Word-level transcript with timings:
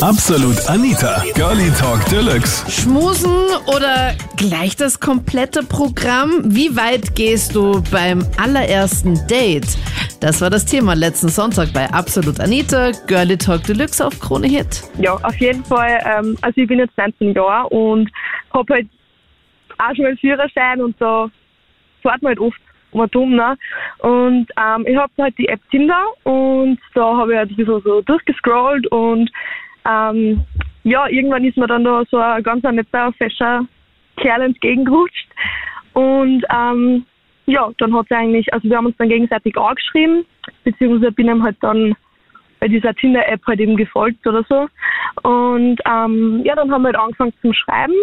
Absolut 0.00 0.56
Anita, 0.70 1.24
Girlie 1.34 1.72
Talk 1.72 2.04
Deluxe. 2.08 2.70
Schmusen 2.70 3.48
oder 3.66 4.14
gleich 4.36 4.76
das 4.76 5.00
komplette 5.00 5.64
Programm? 5.64 6.40
Wie 6.44 6.76
weit 6.76 7.16
gehst 7.16 7.56
du 7.56 7.82
beim 7.90 8.24
allerersten 8.40 9.18
Date? 9.26 9.66
Das 10.20 10.40
war 10.40 10.50
das 10.50 10.64
Thema 10.66 10.94
letzten 10.94 11.28
Sonntag 11.28 11.72
bei 11.74 11.90
Absolut 11.90 12.38
Anita, 12.38 12.92
Girlie 13.08 13.36
Talk 13.36 13.64
Deluxe 13.64 14.06
auf 14.06 14.20
Krone 14.20 14.46
Hit. 14.46 14.84
Ja, 14.98 15.14
auf 15.14 15.34
jeden 15.38 15.64
Fall. 15.64 15.98
Ähm, 16.06 16.38
also 16.42 16.60
ich 16.60 16.68
bin 16.68 16.78
jetzt 16.78 16.96
19 16.96 17.34
Jahre 17.34 17.68
und 17.70 18.08
habe 18.54 18.74
halt 18.74 18.88
auch 19.78 19.96
schon 19.96 20.06
einen 20.06 20.18
Führerschein 20.18 20.80
und 20.80 20.94
da 21.00 21.28
fährt 22.02 22.22
man 22.22 22.30
halt 22.30 22.38
oft 22.38 22.60
mal 22.92 23.08
dumm, 23.08 23.34
ne? 23.34 23.56
Und 23.98 24.46
ähm, 24.56 24.86
ich 24.86 24.96
habe 24.96 25.12
halt 25.18 25.36
die 25.38 25.48
App 25.48 25.60
Tinder 25.72 26.04
und 26.22 26.78
da 26.94 27.16
habe 27.16 27.32
ich 27.32 27.38
halt 27.38 27.50
ein 27.50 27.56
bisschen 27.56 27.82
so 27.82 28.00
durchgescrollt 28.02 28.86
und 28.92 29.28
ähm, 29.88 30.44
ja, 30.84 31.08
irgendwann 31.08 31.44
ist 31.44 31.56
mir 31.56 31.66
dann 31.66 31.84
da 31.84 32.04
so 32.10 32.18
ein 32.18 32.42
ganz 32.42 32.62
netter, 32.62 33.12
fescher 33.12 33.66
Kerl 34.16 34.42
entgegengerutscht. 34.42 35.28
Und 35.92 36.44
ähm, 36.54 37.04
ja, 37.46 37.70
dann 37.78 37.94
hat 37.94 38.06
sie 38.08 38.14
eigentlich, 38.14 38.52
also 38.52 38.68
wir 38.68 38.76
haben 38.76 38.86
uns 38.86 38.96
dann 38.98 39.08
gegenseitig 39.08 39.56
angeschrieben, 39.56 40.24
beziehungsweise 40.64 41.12
bin 41.12 41.28
ihm 41.28 41.42
halt 41.42 41.56
dann 41.60 41.94
bei 42.60 42.68
dieser 42.68 42.94
Tinder-App 42.94 43.40
halt 43.46 43.60
eben 43.60 43.76
gefolgt 43.76 44.26
oder 44.26 44.44
so. 44.48 44.68
Und 45.22 45.80
ähm, 45.86 46.42
ja, 46.44 46.54
dann 46.54 46.70
haben 46.70 46.82
wir 46.82 46.88
halt 46.88 46.98
angefangen 46.98 47.32
zum 47.40 47.52
Schreiben 47.52 47.94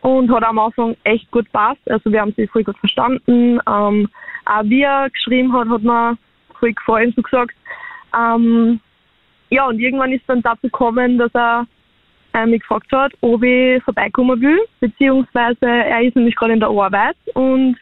und 0.00 0.30
hat 0.30 0.44
am 0.44 0.58
Anfang 0.58 0.96
echt 1.04 1.30
gut 1.30 1.50
passt. 1.52 1.90
Also 1.90 2.10
wir 2.10 2.20
haben 2.20 2.34
sie 2.36 2.46
voll 2.46 2.64
gut 2.64 2.78
verstanden. 2.78 3.58
Ähm, 3.66 4.08
auch 4.46 4.64
wie 4.64 4.82
er 4.82 5.10
geschrieben 5.10 5.52
hat, 5.52 5.68
hat 5.68 5.82
mir 5.82 6.16
voll 6.58 6.72
gefallen, 6.72 7.12
so 7.16 7.22
gesagt. 7.22 7.54
Ähm, 8.16 8.80
ja, 9.54 9.66
und 9.68 9.78
irgendwann 9.78 10.12
ist 10.12 10.24
dann 10.26 10.42
dazu 10.42 10.62
gekommen, 10.62 11.16
dass 11.16 11.32
er 11.32 11.66
äh, 12.32 12.44
mich 12.44 12.60
gefragt 12.60 12.90
hat, 12.90 13.12
ob 13.20 13.42
ich 13.44 13.82
vorbeikommen 13.84 14.40
will, 14.40 14.58
beziehungsweise 14.80 15.64
er 15.64 16.02
ist 16.02 16.16
nämlich 16.16 16.34
gerade 16.34 16.54
in 16.54 16.60
der 16.60 16.70
Arbeit 16.70 17.16
und 17.34 17.76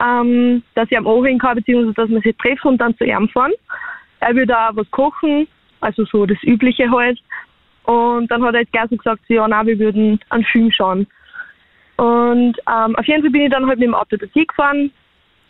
ähm, 0.00 0.62
dass 0.76 0.88
ich 0.88 0.96
am 0.96 1.08
anhören 1.08 1.38
kann, 1.38 1.56
beziehungsweise 1.56 1.94
dass 1.94 2.10
wir 2.10 2.20
sich 2.20 2.36
treffen 2.36 2.68
und 2.68 2.78
dann 2.78 2.96
zu 2.96 3.04
ihm 3.04 3.28
fahren. 3.28 3.52
Er 4.20 4.34
will 4.36 4.46
da 4.46 4.70
was 4.72 4.88
kochen, 4.92 5.48
also 5.80 6.04
so 6.04 6.26
das 6.26 6.38
Übliche 6.42 6.88
halt. 6.90 7.18
Und 7.84 8.30
dann 8.30 8.44
hat 8.44 8.54
er 8.54 8.60
jetzt 8.60 8.72
gleich 8.72 8.88
so 8.88 8.96
gesagt, 8.96 9.22
ja, 9.28 9.48
nein, 9.48 9.66
wir 9.66 9.78
würden 9.80 10.20
einen 10.28 10.44
Film 10.44 10.70
schauen. 10.70 11.06
Und 11.96 12.56
ähm, 12.68 12.96
auf 12.96 13.06
jeden 13.06 13.22
Fall 13.22 13.30
bin 13.30 13.42
ich 13.42 13.50
dann 13.50 13.66
halt 13.66 13.80
mit 13.80 13.88
dem 13.88 13.94
Auto 13.94 14.16
dorthin 14.16 14.46
gefahren. 14.46 14.92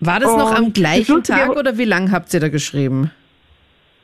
War 0.00 0.18
das 0.18 0.34
noch 0.34 0.54
am 0.54 0.72
gleichen 0.72 1.22
Tag 1.22 1.50
oder 1.50 1.76
wie 1.76 1.84
lange 1.84 2.10
habt 2.10 2.32
ihr 2.32 2.40
da 2.40 2.48
geschrieben? 2.48 3.10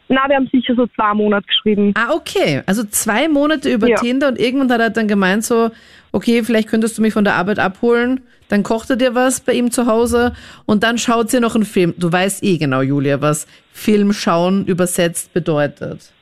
Na, 0.08 0.28
wir 0.28 0.36
haben 0.36 0.48
sicher 0.52 0.74
so 0.76 0.86
zwei 0.86 1.14
Monate 1.14 1.46
geschrieben. 1.46 1.92
Ah, 1.96 2.12
okay. 2.14 2.62
Also 2.66 2.84
zwei 2.84 3.28
Monate 3.28 3.72
über 3.72 3.88
Ja. 3.88 3.96
Tinder 3.96 4.28
und 4.28 4.38
irgendwann 4.38 4.70
hat 4.72 4.80
er 4.80 4.90
dann 4.90 5.08
gemeint 5.08 5.44
so, 5.44 5.70
okay, 6.12 6.44
vielleicht 6.44 6.68
könntest 6.68 6.96
du 6.98 7.02
mich 7.02 7.12
von 7.12 7.24
der 7.24 7.34
Arbeit 7.34 7.58
abholen. 7.58 8.20
Dann 8.48 8.62
kocht 8.62 8.88
er 8.90 8.96
dir 8.96 9.16
was 9.16 9.40
bei 9.40 9.54
ihm 9.54 9.72
zu 9.72 9.86
Hause 9.86 10.32
und 10.66 10.84
dann 10.84 10.98
schaut 10.98 11.30
sie 11.30 11.40
noch 11.40 11.56
einen 11.56 11.64
Film. 11.64 11.94
Du 11.96 12.12
weißt 12.12 12.44
eh 12.44 12.58
genau, 12.58 12.80
Julia, 12.82 13.20
was 13.20 13.48
Film 13.72 14.12
schauen 14.12 14.64
übersetzt 14.66 15.32
bedeutet. 15.34 16.12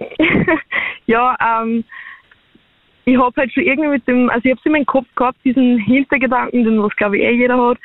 Ja, 1.08 1.36
ähm, 1.40 1.84
ich 3.04 3.16
habe 3.16 3.32
halt 3.40 3.52
schon 3.52 3.62
irgendwie 3.62 3.90
mit 3.90 4.08
dem, 4.08 4.28
also 4.28 4.40
ich 4.44 4.50
habe 4.50 4.60
in 4.64 4.72
meinem 4.72 4.86
Kopf 4.86 5.06
gehabt, 5.14 5.38
diesen 5.44 5.78
Hintergedanken, 5.78 6.64
den 6.64 6.82
was 6.82 6.96
glaube 6.96 7.16
ich 7.18 7.22
eh 7.22 7.30
jeder 7.30 7.56
hat. 7.64 7.78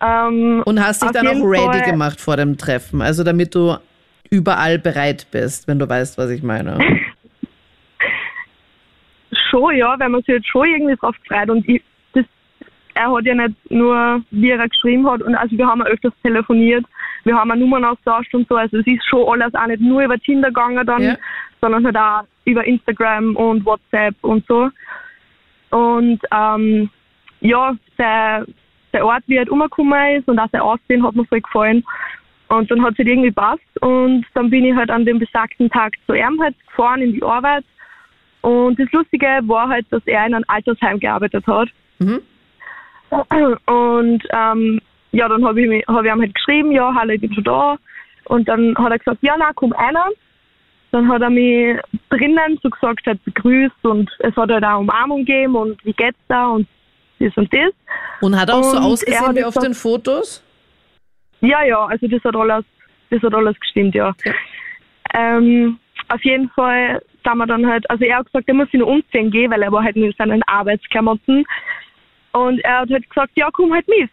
Ähm, 0.00 0.62
Und 0.64 0.80
hast 0.80 1.02
dich 1.02 1.10
dann 1.10 1.26
auch 1.26 1.42
ready 1.42 1.64
Fall- 1.78 1.90
gemacht 1.90 2.20
vor 2.20 2.36
dem 2.36 2.56
Treffen. 2.56 3.02
Also 3.02 3.24
damit 3.24 3.56
du 3.56 3.76
überall 4.30 4.78
bereit 4.78 5.26
bist, 5.30 5.66
wenn 5.68 5.78
du 5.78 5.88
weißt, 5.88 6.16
was 6.18 6.30
ich 6.30 6.42
meine. 6.42 6.78
Schon, 9.50 9.76
ja, 9.76 9.98
weil 9.98 10.08
man 10.08 10.20
sich 10.22 10.28
jetzt 10.34 10.48
schon 10.48 10.66
irgendwie 10.68 10.96
drauf 10.96 11.14
freut. 11.26 11.50
Und 11.50 11.68
ich, 11.68 11.82
das, 12.12 12.24
er 12.94 13.12
hat 13.12 13.24
ja 13.24 13.34
nicht 13.34 13.54
nur, 13.70 14.22
wie 14.30 14.50
er 14.50 14.68
geschrieben 14.68 15.08
hat, 15.08 15.22
und 15.22 15.34
also 15.34 15.56
wir 15.56 15.66
haben 15.66 15.82
auch 15.82 15.86
öfters 15.86 16.12
telefoniert, 16.22 16.84
wir 17.24 17.36
haben 17.36 17.50
auch 17.50 17.56
Nummern 17.56 17.84
austauscht 17.84 18.34
und 18.34 18.48
so. 18.48 18.56
Also 18.56 18.78
es 18.78 18.86
ist 18.86 19.04
schon 19.08 19.28
alles 19.28 19.54
auch 19.54 19.66
nicht 19.66 19.80
nur 19.82 20.02
über 20.02 20.18
Tinder 20.18 20.48
gegangen 20.48 20.86
dann, 20.86 21.02
Ja. 21.02 21.16
sondern 21.60 21.84
halt 21.84 21.96
auch 21.96 22.22
über 22.44 22.64
Instagram 22.64 23.36
und 23.36 23.64
WhatsApp 23.64 24.14
und 24.22 24.44
so. 24.46 24.70
Und 25.70 26.20
ähm, 26.32 26.90
ja, 27.40 27.74
der, 27.98 28.46
der 28.92 29.06
Ort, 29.06 29.22
wie 29.26 29.34
er 29.34 29.40
halt 29.40 29.50
umgekommen 29.50 30.16
ist 30.16 30.28
und 30.28 30.38
auch 30.38 30.48
sein 30.50 30.60
Aussehen 30.62 31.04
hat 31.06 31.14
mir 31.14 31.24
voll 31.26 31.40
gefallen. 31.40 31.84
Und 32.50 32.70
dann 32.70 32.82
hat 32.82 32.92
es 32.92 32.98
halt 32.98 33.08
irgendwie 33.08 33.30
passt 33.30 33.62
und 33.80 34.26
dann 34.34 34.50
bin 34.50 34.64
ich 34.64 34.74
halt 34.74 34.90
an 34.90 35.04
dem 35.04 35.18
besagten 35.20 35.70
Tag 35.70 35.94
zu 36.06 36.14
ihm 36.14 36.40
halt 36.42 36.54
gefahren 36.66 37.00
in 37.00 37.12
die 37.12 37.22
Arbeit. 37.22 37.64
Und 38.42 38.78
das 38.78 38.90
Lustige 38.92 39.26
war 39.44 39.68
halt, 39.68 39.86
dass 39.90 40.02
er 40.06 40.26
in 40.26 40.34
einem 40.34 40.44
Altersheim 40.48 40.98
gearbeitet 40.98 41.46
hat. 41.46 41.68
Mhm. 42.00 42.20
Und 43.66 44.22
ähm, 44.30 44.80
ja, 45.12 45.28
dann 45.28 45.44
habe 45.44 45.60
ich, 45.60 45.86
hab 45.86 46.04
ich 46.04 46.12
ihm 46.12 46.20
halt 46.20 46.34
geschrieben, 46.34 46.72
ja, 46.72 46.92
hallo, 46.94 47.12
ich 47.12 47.20
bin 47.20 47.32
schon 47.34 47.44
da. 47.44 47.76
Und 48.24 48.48
dann 48.48 48.74
hat 48.78 48.90
er 48.92 48.98
gesagt, 48.98 49.18
ja, 49.22 49.34
na, 49.38 49.50
komm 49.54 49.72
einer. 49.72 50.08
Dann 50.92 51.08
hat 51.08 51.22
er 51.22 51.30
mich 51.30 51.76
drinnen 52.08 52.58
so 52.62 52.70
gesagt, 52.70 53.06
halt 53.06 53.22
begrüßt 53.24 53.84
und 53.84 54.10
es 54.20 54.34
hat 54.34 54.50
halt 54.50 54.64
auch 54.64 54.80
Umarmung 54.80 55.24
gegeben 55.24 55.54
und 55.54 55.84
wie 55.84 55.92
geht's 55.92 56.18
da 56.26 56.48
und 56.48 56.66
das 57.20 57.36
und 57.36 57.52
das. 57.54 57.72
Und 58.20 58.40
hat 58.40 58.50
auch 58.50 58.62
so 58.64 58.76
Und 58.76 58.82
er 58.82 58.86
ausgesehen 58.88 59.26
hat 59.28 59.36
wie 59.36 59.44
auf 59.44 59.54
gesagt- 59.54 59.66
den 59.66 59.74
Fotos? 59.74 60.44
Ja, 61.40 61.64
ja, 61.64 61.86
also 61.86 62.06
das 62.06 62.22
hat 62.24 62.36
alles, 62.36 62.64
das 63.10 63.22
hat 63.22 63.34
alles 63.34 63.58
gestimmt, 63.58 63.94
ja. 63.94 64.14
Ja. 64.24 64.32
Ähm, 65.14 65.78
auf 66.08 66.22
jeden 66.24 66.48
Fall 66.50 67.02
sind 67.24 67.36
wir 67.36 67.46
dann 67.46 67.66
halt, 67.66 67.88
also 67.90 68.04
er 68.04 68.18
hat 68.18 68.26
gesagt, 68.26 68.48
er 68.48 68.54
muss 68.54 68.70
sich 68.70 68.80
noch 68.80 68.88
umziehen 68.88 69.30
gehen, 69.30 69.50
weil 69.50 69.62
er 69.62 69.72
war 69.72 69.82
halt 69.82 69.96
mit 69.96 70.16
seinen 70.16 70.42
Arbeitsklamotten. 70.44 71.44
Und 72.32 72.60
er 72.60 72.80
hat 72.80 72.90
halt 72.90 73.08
gesagt, 73.08 73.32
ja, 73.34 73.48
komm 73.52 73.72
halt 73.72 73.88
mit 73.88 74.10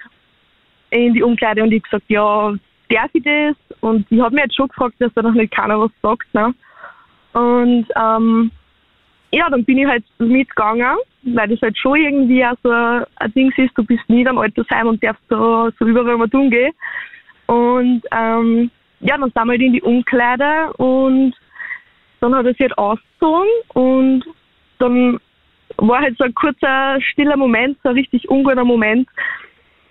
in 0.89 1.13
die 1.13 1.23
Umkleide. 1.23 1.63
Und 1.63 1.71
ich 1.71 1.83
gesagt, 1.83 2.05
ja, 2.07 2.53
darf 2.89 3.09
ich 3.13 3.23
das? 3.23 3.55
Und 3.81 4.05
ich 4.09 4.19
habe 4.19 4.35
mir 4.35 4.41
jetzt 4.41 4.55
schon 4.55 4.67
gefragt, 4.69 4.95
dass 4.99 5.13
da 5.13 5.21
noch 5.21 5.33
nicht 5.33 5.53
keiner 5.53 5.79
was 5.79 5.91
sagt. 6.01 6.33
Ne? 6.33 6.53
Und 7.33 7.87
ähm, 7.95 8.51
ja, 9.31 9.49
dann 9.49 9.65
bin 9.65 9.77
ich 9.77 9.87
halt 9.87 10.05
mitgegangen, 10.19 10.97
weil 11.23 11.49
das 11.49 11.61
halt 11.61 11.77
schon 11.77 11.97
irgendwie 11.97 12.45
auch 12.45 12.55
so 12.63 12.71
ein 12.71 13.33
Ding 13.35 13.51
ist, 13.57 13.77
du 13.77 13.83
bist 13.83 14.07
nie 14.07 14.25
am 14.27 14.37
Altersheim 14.37 14.87
und 14.87 15.03
darfst 15.03 15.23
so, 15.29 15.69
so 15.77 15.85
überall 15.85 16.17
mal 16.17 16.29
tun 16.29 16.49
gehen. 16.49 16.73
Und 17.47 18.03
ähm, 18.11 18.71
ja, 18.99 19.17
dann 19.17 19.31
sind 19.31 19.35
wir 19.35 19.51
halt 19.51 19.61
in 19.61 19.73
die 19.73 19.81
Umkleide 19.81 20.73
und 20.73 21.33
dann 22.19 22.35
hat 22.35 22.45
er 22.45 22.51
sich 22.51 22.61
halt 22.61 22.77
ausgezogen 22.77 23.49
und 23.73 24.23
dann 24.79 25.19
war 25.77 26.01
halt 26.01 26.17
so 26.17 26.23
ein 26.23 26.33
kurzer, 26.33 26.99
stiller 27.01 27.37
Moment, 27.37 27.77
so 27.83 27.89
ein 27.89 27.95
richtig 27.95 28.29
unguter 28.29 28.63
Moment. 28.63 29.07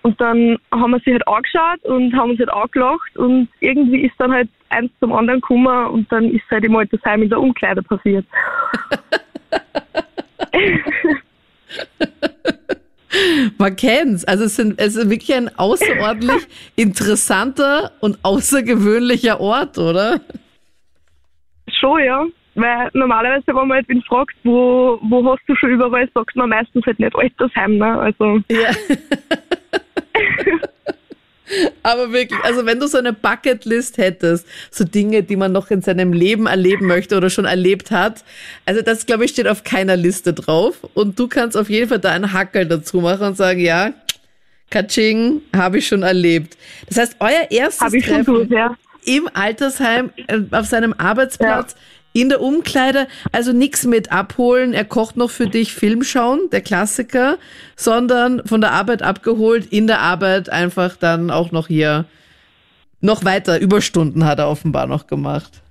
Und 0.03 0.19
dann 0.21 0.57
haben 0.71 0.91
wir 0.91 0.99
sich 0.99 1.13
halt 1.13 1.27
angeschaut 1.27 1.83
und 1.83 2.15
haben 2.15 2.31
uns 2.31 2.39
halt 2.39 2.53
angelacht 2.53 3.17
und 3.17 3.49
irgendwie 3.59 4.05
ist 4.05 4.15
dann 4.17 4.31
halt 4.31 4.49
eins 4.69 4.91
zum 4.99 5.11
anderen 5.13 5.41
gekommen 5.41 5.87
und 5.87 6.11
dann 6.11 6.31
ist 6.31 6.49
halt 6.49 6.63
im 6.63 6.75
Altersheim 6.75 7.23
in 7.23 7.29
der 7.29 7.39
Umkleide 7.41 7.81
passiert. 7.81 8.25
Man 13.57 13.75
kennt's. 13.75 14.25
Also 14.25 14.45
es, 14.45 14.55
sind, 14.55 14.79
es 14.79 14.95
ist 14.95 15.09
wirklich 15.09 15.33
ein 15.33 15.49
außerordentlich 15.57 16.47
interessanter 16.75 17.91
und 17.99 18.17
außergewöhnlicher 18.23 19.39
Ort, 19.39 19.77
oder? 19.77 20.19
Schon, 21.79 22.03
ja. 22.03 22.25
Weil 22.55 22.89
normalerweise, 22.93 23.47
wenn 23.47 23.55
man 23.55 23.73
halt 23.73 23.89
wen 23.89 24.01
fragt, 24.01 24.35
wo, 24.43 24.97
wo 25.03 25.31
hast 25.31 25.43
du 25.47 25.55
schon 25.55 25.71
überall, 25.71 26.09
sagt 26.13 26.35
man 26.35 26.49
meistens 26.49 26.85
halt 26.85 26.99
nicht 26.99 27.15
Altersheim, 27.15 27.77
ne? 27.77 27.99
Also, 27.99 28.39
Ja. 28.49 28.71
Aber 31.83 32.11
wirklich, 32.11 32.39
also 32.43 32.65
wenn 32.65 32.79
du 32.79 32.87
so 32.87 32.97
eine 32.97 33.13
Bucketlist 33.13 33.97
hättest, 33.97 34.45
so 34.71 34.83
Dinge, 34.83 35.23
die 35.23 35.35
man 35.35 35.51
noch 35.51 35.71
in 35.71 35.81
seinem 35.81 36.13
Leben 36.13 36.45
erleben 36.47 36.87
möchte 36.87 37.15
oder 37.15 37.29
schon 37.29 37.45
erlebt 37.45 37.91
hat, 37.91 38.23
also 38.65 38.81
das, 38.81 39.05
glaube 39.05 39.25
ich, 39.25 39.31
steht 39.31 39.47
auf 39.47 39.63
keiner 39.63 39.95
Liste 39.95 40.33
drauf. 40.33 40.79
Und 40.93 41.17
du 41.19 41.27
kannst 41.27 41.55
auf 41.55 41.69
jeden 41.69 41.89
Fall 41.89 41.99
da 41.99 42.11
einen 42.11 42.33
Hackel 42.33 42.65
dazu 42.65 43.01
machen 43.01 43.27
und 43.27 43.37
sagen, 43.37 43.59
ja, 43.59 43.93
Katsching, 44.69 45.41
habe 45.55 45.77
ich 45.77 45.87
schon 45.87 46.03
erlebt. 46.03 46.57
Das 46.87 46.97
heißt, 46.97 47.15
euer 47.19 47.49
erstes 47.49 47.91
Treffen 48.03 48.25
durch, 48.25 48.49
ja. 48.49 48.75
im 49.05 49.29
Altersheim, 49.33 50.11
äh, 50.27 50.39
auf 50.51 50.65
seinem 50.65 50.93
Arbeitsplatz, 50.97 51.75
in 52.17 52.29
der 52.29 52.41
Umkleide, 52.41 53.07
also 53.31 53.53
nichts 53.53 53.85
mit 53.85 54.11
abholen, 54.11 54.73
er 54.73 54.85
kocht 54.85 55.17
noch 55.17 55.29
für 55.29 55.47
dich 55.47 55.73
Film 55.73 56.01
schauen, 56.01 56.49
der 56.51 56.61
Klassiker, 56.61 57.37
sondern 57.75 58.41
von 58.45 58.59
der 58.59 58.71
Arbeit 58.71 59.03
abgeholt, 59.03 59.67
in 59.67 59.85
der 59.85 59.99
Arbeit 59.99 60.49
einfach 60.49 60.97
dann 60.97 61.29
auch 61.29 61.51
noch 61.51 61.67
hier 61.67 62.05
noch 63.01 63.23
weiter, 63.23 63.61
Überstunden 63.61 64.25
hat 64.25 64.39
er 64.39 64.49
offenbar 64.49 64.87
noch 64.87 65.05
gemacht. 65.05 65.61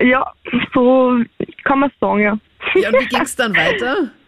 Ja, 0.00 0.24
so 0.72 1.18
kann 1.64 1.80
man 1.80 1.90
sagen, 2.00 2.20
ja. 2.20 2.38
Ja, 2.76 2.90
und 2.90 3.00
wie 3.00 3.08
ging's 3.08 3.36
dann 3.36 3.54
weiter? 3.56 4.10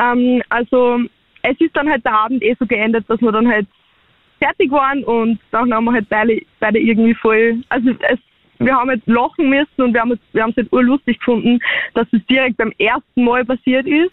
Ähm, 0.00 0.40
also 0.48 1.00
es 1.42 1.60
ist 1.60 1.76
dann 1.76 1.90
halt 1.90 2.04
der 2.04 2.12
Abend 2.12 2.40
eh 2.40 2.54
so 2.60 2.64
geendet, 2.66 3.04
dass 3.08 3.20
wir 3.20 3.32
dann 3.32 3.48
halt 3.48 3.66
fertig 4.38 4.70
waren 4.70 5.02
und 5.02 5.40
dann 5.50 5.74
haben 5.74 5.86
wir 5.86 5.92
halt 5.92 6.08
beide, 6.08 6.40
beide 6.60 6.78
irgendwie 6.78 7.16
voll, 7.16 7.60
also 7.68 7.90
es 8.08 8.20
wir 8.58 8.74
haben 8.74 8.90
jetzt 8.90 9.06
lachen 9.06 9.48
müssen 9.48 9.82
und 9.82 9.94
wir 9.94 10.00
haben 10.00 10.12
es 10.12 10.18
wir 10.32 10.42
haben 10.42 10.50
es 10.50 10.56
halt 10.56 10.72
urlustig 10.72 11.18
gefunden, 11.18 11.60
dass 11.94 12.06
es 12.12 12.24
direkt 12.26 12.56
beim 12.56 12.72
ersten 12.78 13.24
Mal 13.24 13.44
passiert 13.44 13.86
ist. 13.86 14.12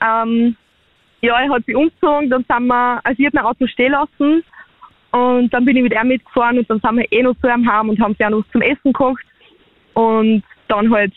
Ähm, 0.00 0.56
ja, 1.20 1.40
er 1.40 1.50
hat 1.50 1.66
sich 1.66 1.76
umgezogen, 1.76 2.30
dann 2.30 2.44
sind 2.48 2.66
wir, 2.66 3.00
also 3.04 3.18
ich 3.18 3.26
habe 3.26 3.36
mein 3.36 3.44
Auto 3.44 3.66
stehen 3.66 3.92
lassen 3.92 4.42
und 5.12 5.52
dann 5.52 5.64
bin 5.64 5.76
ich 5.76 5.82
mit 5.82 5.92
ihm 5.92 6.08
mitgefahren 6.08 6.58
und 6.58 6.70
dann 6.70 6.80
sind 6.80 6.96
wir 6.96 7.12
eh 7.12 7.22
noch 7.22 7.34
zu 7.40 7.48
ihm 7.48 7.70
heim 7.70 7.88
und 7.88 8.00
haben 8.00 8.14
sich 8.14 8.24
auch 8.24 8.30
noch 8.30 8.44
zum 8.52 8.62
Essen 8.62 8.92
gekocht 8.92 9.24
und 9.94 10.42
dann 10.68 10.90
halt 10.90 11.12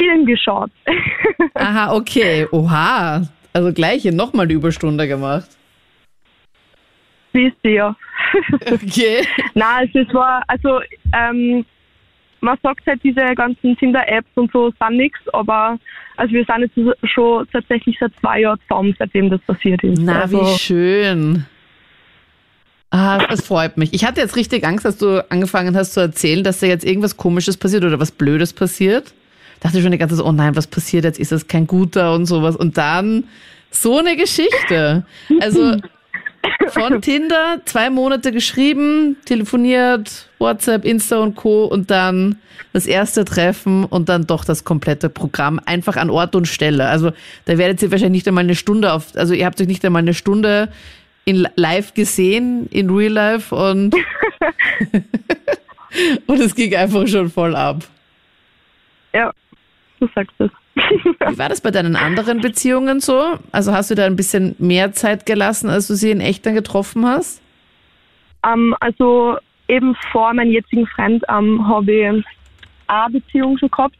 Film 0.00 0.24
geschaut. 0.24 0.70
Aha, 1.54 1.94
okay. 1.94 2.46
Oha. 2.50 3.22
Also 3.52 3.72
gleich 3.72 4.02
hier 4.02 4.12
nochmal 4.12 4.46
die 4.46 4.54
Überstunde 4.54 5.06
gemacht. 5.06 5.48
Siehst 7.32 7.56
du 7.62 7.70
ja. 7.70 7.96
Okay. 8.66 9.26
Nein, 9.54 9.88
also 9.94 9.98
es 10.00 10.14
war, 10.14 10.42
also 10.46 10.80
ähm, 11.14 11.64
man 12.40 12.58
sagt 12.62 12.86
halt, 12.86 13.02
diese 13.02 13.34
ganzen 13.34 13.76
Tinder-Apps 13.76 14.28
und 14.34 14.50
so 14.52 14.72
sind 14.80 14.96
nichts, 14.96 15.18
aber 15.32 15.78
also 16.16 16.32
wir 16.32 16.44
sind 16.44 16.70
jetzt 16.74 17.10
schon 17.10 17.46
tatsächlich 17.52 17.96
seit 17.98 18.12
zwei 18.20 18.40
Jahren 18.40 18.58
zusammen, 18.68 18.94
seitdem 18.98 19.30
das 19.30 19.40
passiert 19.42 19.82
ist. 19.84 20.00
Na, 20.00 20.22
also, 20.22 20.40
wie 20.40 20.58
schön. 20.58 21.46
Ah, 22.90 23.24
das 23.28 23.46
freut 23.46 23.76
mich. 23.76 23.94
Ich 23.94 24.04
hatte 24.04 24.20
jetzt 24.20 24.36
richtig 24.36 24.66
Angst, 24.66 24.84
als 24.84 24.98
du 24.98 25.24
angefangen 25.30 25.76
hast 25.76 25.92
zu 25.92 26.00
erzählen, 26.00 26.42
dass 26.42 26.60
da 26.60 26.66
jetzt 26.66 26.84
irgendwas 26.84 27.16
Komisches 27.16 27.56
passiert 27.56 27.84
oder 27.84 28.00
was 28.00 28.10
Blödes 28.10 28.52
passiert. 28.52 29.14
Dachte 29.60 29.80
schon 29.80 29.92
die 29.92 29.98
ganze 29.98 30.16
Zeit, 30.16 30.24
oh 30.24 30.32
nein, 30.32 30.56
was 30.56 30.66
passiert 30.66 31.04
jetzt? 31.04 31.20
Ist 31.20 31.32
das 31.32 31.46
kein 31.46 31.66
guter 31.66 32.14
und 32.14 32.26
sowas? 32.26 32.56
Und 32.56 32.78
dann 32.78 33.24
so 33.70 33.98
eine 33.98 34.16
Geschichte. 34.16 35.04
Also 35.40 35.76
von 36.68 37.00
Tinder 37.02 37.60
zwei 37.64 37.90
Monate 37.90 38.32
geschrieben, 38.32 39.16
telefoniert, 39.24 40.28
WhatsApp, 40.38 40.84
Insta 40.84 41.18
und 41.18 41.36
Co. 41.36 41.64
und 41.64 41.90
dann 41.90 42.38
das 42.72 42.86
erste 42.86 43.24
Treffen 43.24 43.84
und 43.84 44.08
dann 44.08 44.26
doch 44.26 44.44
das 44.44 44.64
komplette 44.64 45.08
Programm 45.08 45.60
einfach 45.64 45.96
an 45.96 46.10
Ort 46.10 46.36
und 46.36 46.46
Stelle. 46.46 46.88
Also 46.88 47.12
da 47.46 47.58
werdet 47.58 47.82
ihr 47.82 47.90
wahrscheinlich 47.90 48.20
nicht 48.20 48.28
einmal 48.28 48.44
eine 48.44 48.54
Stunde 48.54 48.92
auf, 48.92 49.16
also 49.16 49.34
ihr 49.34 49.46
habt 49.46 49.60
euch 49.60 49.66
nicht 49.66 49.84
einmal 49.84 50.02
eine 50.02 50.14
Stunde 50.14 50.72
in 51.24 51.46
live 51.56 51.94
gesehen, 51.94 52.66
in 52.70 52.90
Real 52.90 53.12
Life 53.12 53.54
und 53.54 53.94
und 56.26 56.40
es 56.40 56.54
ging 56.54 56.74
einfach 56.74 57.06
schon 57.06 57.30
voll 57.30 57.54
ab. 57.54 57.84
Ja, 59.12 59.32
du 59.98 60.08
sagst 60.14 60.34
es. 60.38 60.50
Wie 60.74 61.38
war 61.38 61.48
das 61.48 61.60
bei 61.60 61.70
deinen 61.70 61.96
anderen 61.96 62.40
Beziehungen 62.40 63.00
so? 63.00 63.38
Also 63.52 63.72
hast 63.72 63.90
du 63.90 63.94
da 63.94 64.06
ein 64.06 64.16
bisschen 64.16 64.54
mehr 64.58 64.92
Zeit 64.92 65.26
gelassen, 65.26 65.68
als 65.68 65.88
du 65.88 65.94
sie 65.94 66.10
in 66.10 66.20
echt 66.20 66.46
dann 66.46 66.54
getroffen 66.54 67.06
hast? 67.06 67.42
Ähm, 68.46 68.74
also 68.80 69.36
eben 69.68 69.94
vor 70.12 70.32
meinem 70.32 70.50
jetzigen 70.50 70.86
Freund 70.86 71.24
ähm, 71.28 71.66
habe 71.66 71.92
ich 71.92 72.24
eine 72.86 73.10
Beziehung 73.12 73.58
schon 73.58 73.70
gehabt. 73.70 73.96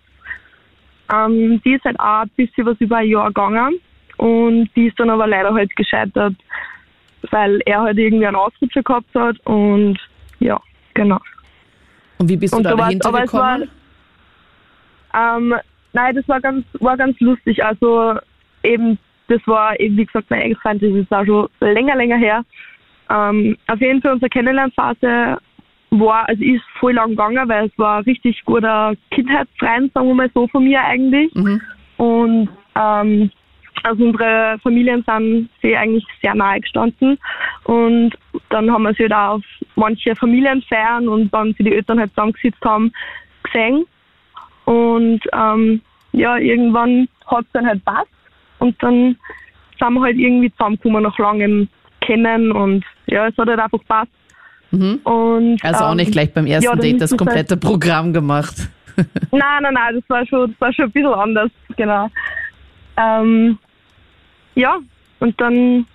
Ähm, 1.12 1.60
die 1.64 1.74
ist 1.74 1.84
halt 1.84 1.98
auch 1.98 2.22
ein 2.22 2.30
bisschen 2.36 2.66
was 2.66 2.76
über 2.80 2.98
ein 2.98 3.08
Jahr 3.08 3.28
gegangen 3.28 3.80
und 4.16 4.70
die 4.76 4.86
ist 4.86 4.98
dann 4.98 5.10
aber 5.10 5.26
leider 5.26 5.52
halt 5.52 5.74
gescheitert, 5.76 6.34
weil 7.30 7.60
er 7.66 7.82
halt 7.82 7.98
irgendwie 7.98 8.26
einen 8.26 8.36
Ausrutscher 8.36 8.82
gehabt 8.82 9.14
hat 9.14 9.36
und 9.46 9.98
ja, 10.38 10.60
genau. 10.94 11.20
Und 12.18 12.28
wie 12.28 12.36
bist 12.36 12.52
du 12.52 12.58
Und 12.58 12.64
da 12.64 12.74
dahinter 12.74 13.08
aber 13.08 13.24
es 13.24 13.30
gekommen? 13.30 13.70
Ähm, 15.12 15.54
nein, 15.92 16.14
das 16.14 16.28
war 16.28 16.40
ganz, 16.40 16.64
war 16.80 16.96
ganz 16.96 17.18
lustig. 17.20 17.64
Also 17.64 18.18
eben, 18.62 18.98
das 19.28 19.40
war 19.46 19.78
eben, 19.78 19.96
wie 19.96 20.06
gesagt, 20.06 20.30
mein 20.30 20.42
Ex-Freund, 20.42 20.82
das 20.82 20.90
ist 20.90 21.12
auch 21.12 21.24
schon 21.24 21.48
länger, 21.60 21.96
länger 21.96 22.16
her. 22.16 22.44
Ähm, 23.10 23.56
auf 23.66 23.80
jeden 23.80 24.00
Fall 24.00 24.12
unsere 24.12 24.30
Kennenlernphase 24.30 25.38
war, 25.90 26.28
also 26.28 26.44
ist 26.44 26.62
voll 26.78 26.92
lang 26.92 27.10
gegangen, 27.10 27.48
weil 27.48 27.66
es 27.66 27.78
war 27.78 27.98
ein 27.98 28.04
richtig 28.04 28.44
guter 28.44 28.94
Kindheitsfreund, 29.10 29.92
sagen 29.92 30.06
wir 30.06 30.14
mal 30.14 30.30
so 30.32 30.46
von 30.46 30.64
mir 30.64 30.82
eigentlich. 30.82 31.34
Mhm. 31.34 31.60
Und 31.96 32.48
ähm, 32.76 33.30
also 33.82 34.04
unsere 34.04 34.58
Familien 34.62 35.04
sind 35.06 35.48
sich 35.62 35.76
eigentlich 35.76 36.04
sehr 36.22 36.34
nahe 36.34 36.60
gestanden. 36.60 37.18
Und 37.64 38.12
dann 38.50 38.70
haben 38.70 38.82
wir 38.82 38.94
sie 38.94 39.04
halt 39.04 39.12
auch 39.12 39.34
auf 39.36 39.42
manche 39.74 40.14
Familienfeiern 40.14 41.08
und 41.08 41.32
dann 41.32 41.54
sie 41.54 41.64
die 41.64 41.74
Eltern 41.74 41.98
halt 41.98 42.10
zusammengesetzt 42.10 42.64
haben, 42.64 42.92
gesehen. 43.42 43.86
Und 44.70 45.20
ähm, 45.32 45.80
ja, 46.12 46.36
irgendwann 46.36 47.08
hat 47.26 47.44
es 47.44 47.52
dann 47.52 47.66
halt 47.66 47.84
passt. 47.84 48.06
Und 48.60 48.80
dann 48.80 49.16
sind 49.80 49.94
wir 49.94 50.00
halt 50.02 50.16
irgendwie 50.16 50.52
zusammengekommen 50.52 51.02
nach 51.02 51.18
langem 51.18 51.68
Kennen 52.00 52.52
und 52.52 52.84
ja, 53.06 53.26
es 53.26 53.36
hat 53.36 53.48
halt 53.48 53.58
einfach 53.58 53.84
passt. 53.88 54.12
Mhm. 54.70 55.00
Und, 55.02 55.64
Also 55.64 55.84
auch 55.86 55.94
nicht 55.94 56.08
ähm, 56.08 56.12
gleich 56.12 56.32
beim 56.32 56.46
ersten 56.46 56.70
ja, 56.70 56.76
Date 56.76 57.00
das 57.00 57.10
halt- 57.10 57.18
komplette 57.18 57.56
Programm 57.56 58.12
gemacht. 58.12 58.54
Nein, 59.32 59.62
nein, 59.62 59.74
nein, 59.74 59.94
das 59.94 60.04
war 60.08 60.24
schon, 60.26 60.50
das 60.52 60.60
war 60.60 60.72
schon 60.72 60.84
ein 60.84 60.90
bisschen 60.92 61.14
anders, 61.14 61.50
genau. 61.76 62.08
Ähm, 62.96 63.58
ja, 64.54 64.78
und 65.20 65.40
dann 65.40 65.86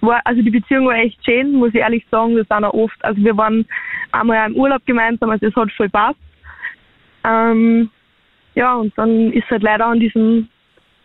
war, 0.00 0.20
also 0.24 0.40
die 0.40 0.50
Beziehung 0.50 0.86
war 0.86 0.94
echt 0.96 1.22
schön, 1.24 1.52
muss 1.52 1.68
ich 1.74 1.80
ehrlich 1.80 2.04
sagen, 2.10 2.34
wir 2.36 2.44
sind 2.44 2.64
auch 2.64 2.72
oft, 2.72 2.96
also 3.04 3.22
wir 3.22 3.36
waren 3.36 3.66
einmal 4.12 4.48
im 4.48 4.56
Urlaub 4.56 4.84
gemeinsam, 4.86 5.30
also 5.30 5.46
es 5.46 5.54
hat 5.54 5.70
voll 5.72 5.90
passt. 5.90 6.18
Ähm, 7.24 7.90
ja, 8.60 8.74
und 8.74 8.92
dann 8.98 9.32
ist 9.32 9.48
halt 9.48 9.62
leider 9.62 9.86
an 9.86 10.00
diesem 10.00 10.46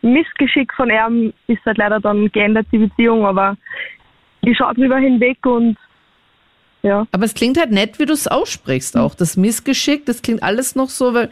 Missgeschick 0.02 0.74
von 0.74 0.90
ihm, 0.90 1.32
ist 1.48 1.66
halt 1.66 1.78
leider 1.78 2.02
dann 2.02 2.30
geändert, 2.34 2.68
die 2.70 2.80
Beziehung, 2.80 3.26
aber 3.26 3.56
ich 4.42 4.58
schaue 4.58 4.74
drüber 4.74 4.98
hinweg 4.98 5.38
und 5.46 5.78
ja. 6.84 7.08
Aber 7.14 7.24
es 7.24 7.34
klingt 7.34 7.58
halt 7.58 7.72
nett, 7.72 7.98
wie 7.98 8.06
du 8.06 8.12
es 8.14 8.28
aussprichst 8.28 8.98
auch. 8.98 9.16
Das 9.16 9.38
Missgeschick, 9.38 10.06
das 10.06 10.22
klingt 10.22 10.44
alles 10.44 10.76
noch 10.76 10.90
so, 10.90 11.14
weil 11.14 11.30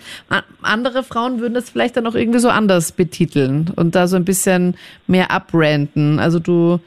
andere 0.62 1.04
Frauen 1.04 1.42
würden 1.42 1.54
das 1.54 1.70
vielleicht 1.70 1.98
dann 1.98 2.08
auch 2.08 2.16
irgendwie 2.16 2.40
so 2.40 2.50
anders 2.50 2.94
betiteln 2.94 3.70
und 3.76 3.94
da 3.94 4.08
so 4.08 4.16
ein 4.16 4.26
bisschen 4.26 4.78
mehr 5.06 5.30
abranden. 5.30 6.20
Also 6.20 6.40
du 6.40 6.80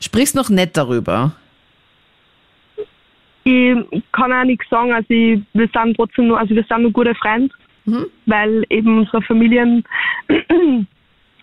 sprichst 0.00 0.36
noch 0.36 0.50
nett 0.50 0.76
darüber. 0.76 1.32
Ich 3.42 3.74
kann 4.12 4.32
auch 4.32 4.44
nichts 4.44 4.68
sagen, 4.68 4.92
also 4.92 5.06
ich, 5.08 5.40
wir 5.54 5.68
sind 5.72 5.96
trotzdem 5.96 6.28
nur, 6.28 6.38
also 6.38 6.54
wir 6.54 6.64
sind 6.68 6.82
nur 6.82 6.92
gute 6.92 7.14
Freunde, 7.14 7.52
Mhm. 7.86 8.06
weil 8.26 8.64
eben 8.68 8.98
unsere 8.98 9.22
Familien 9.22 9.84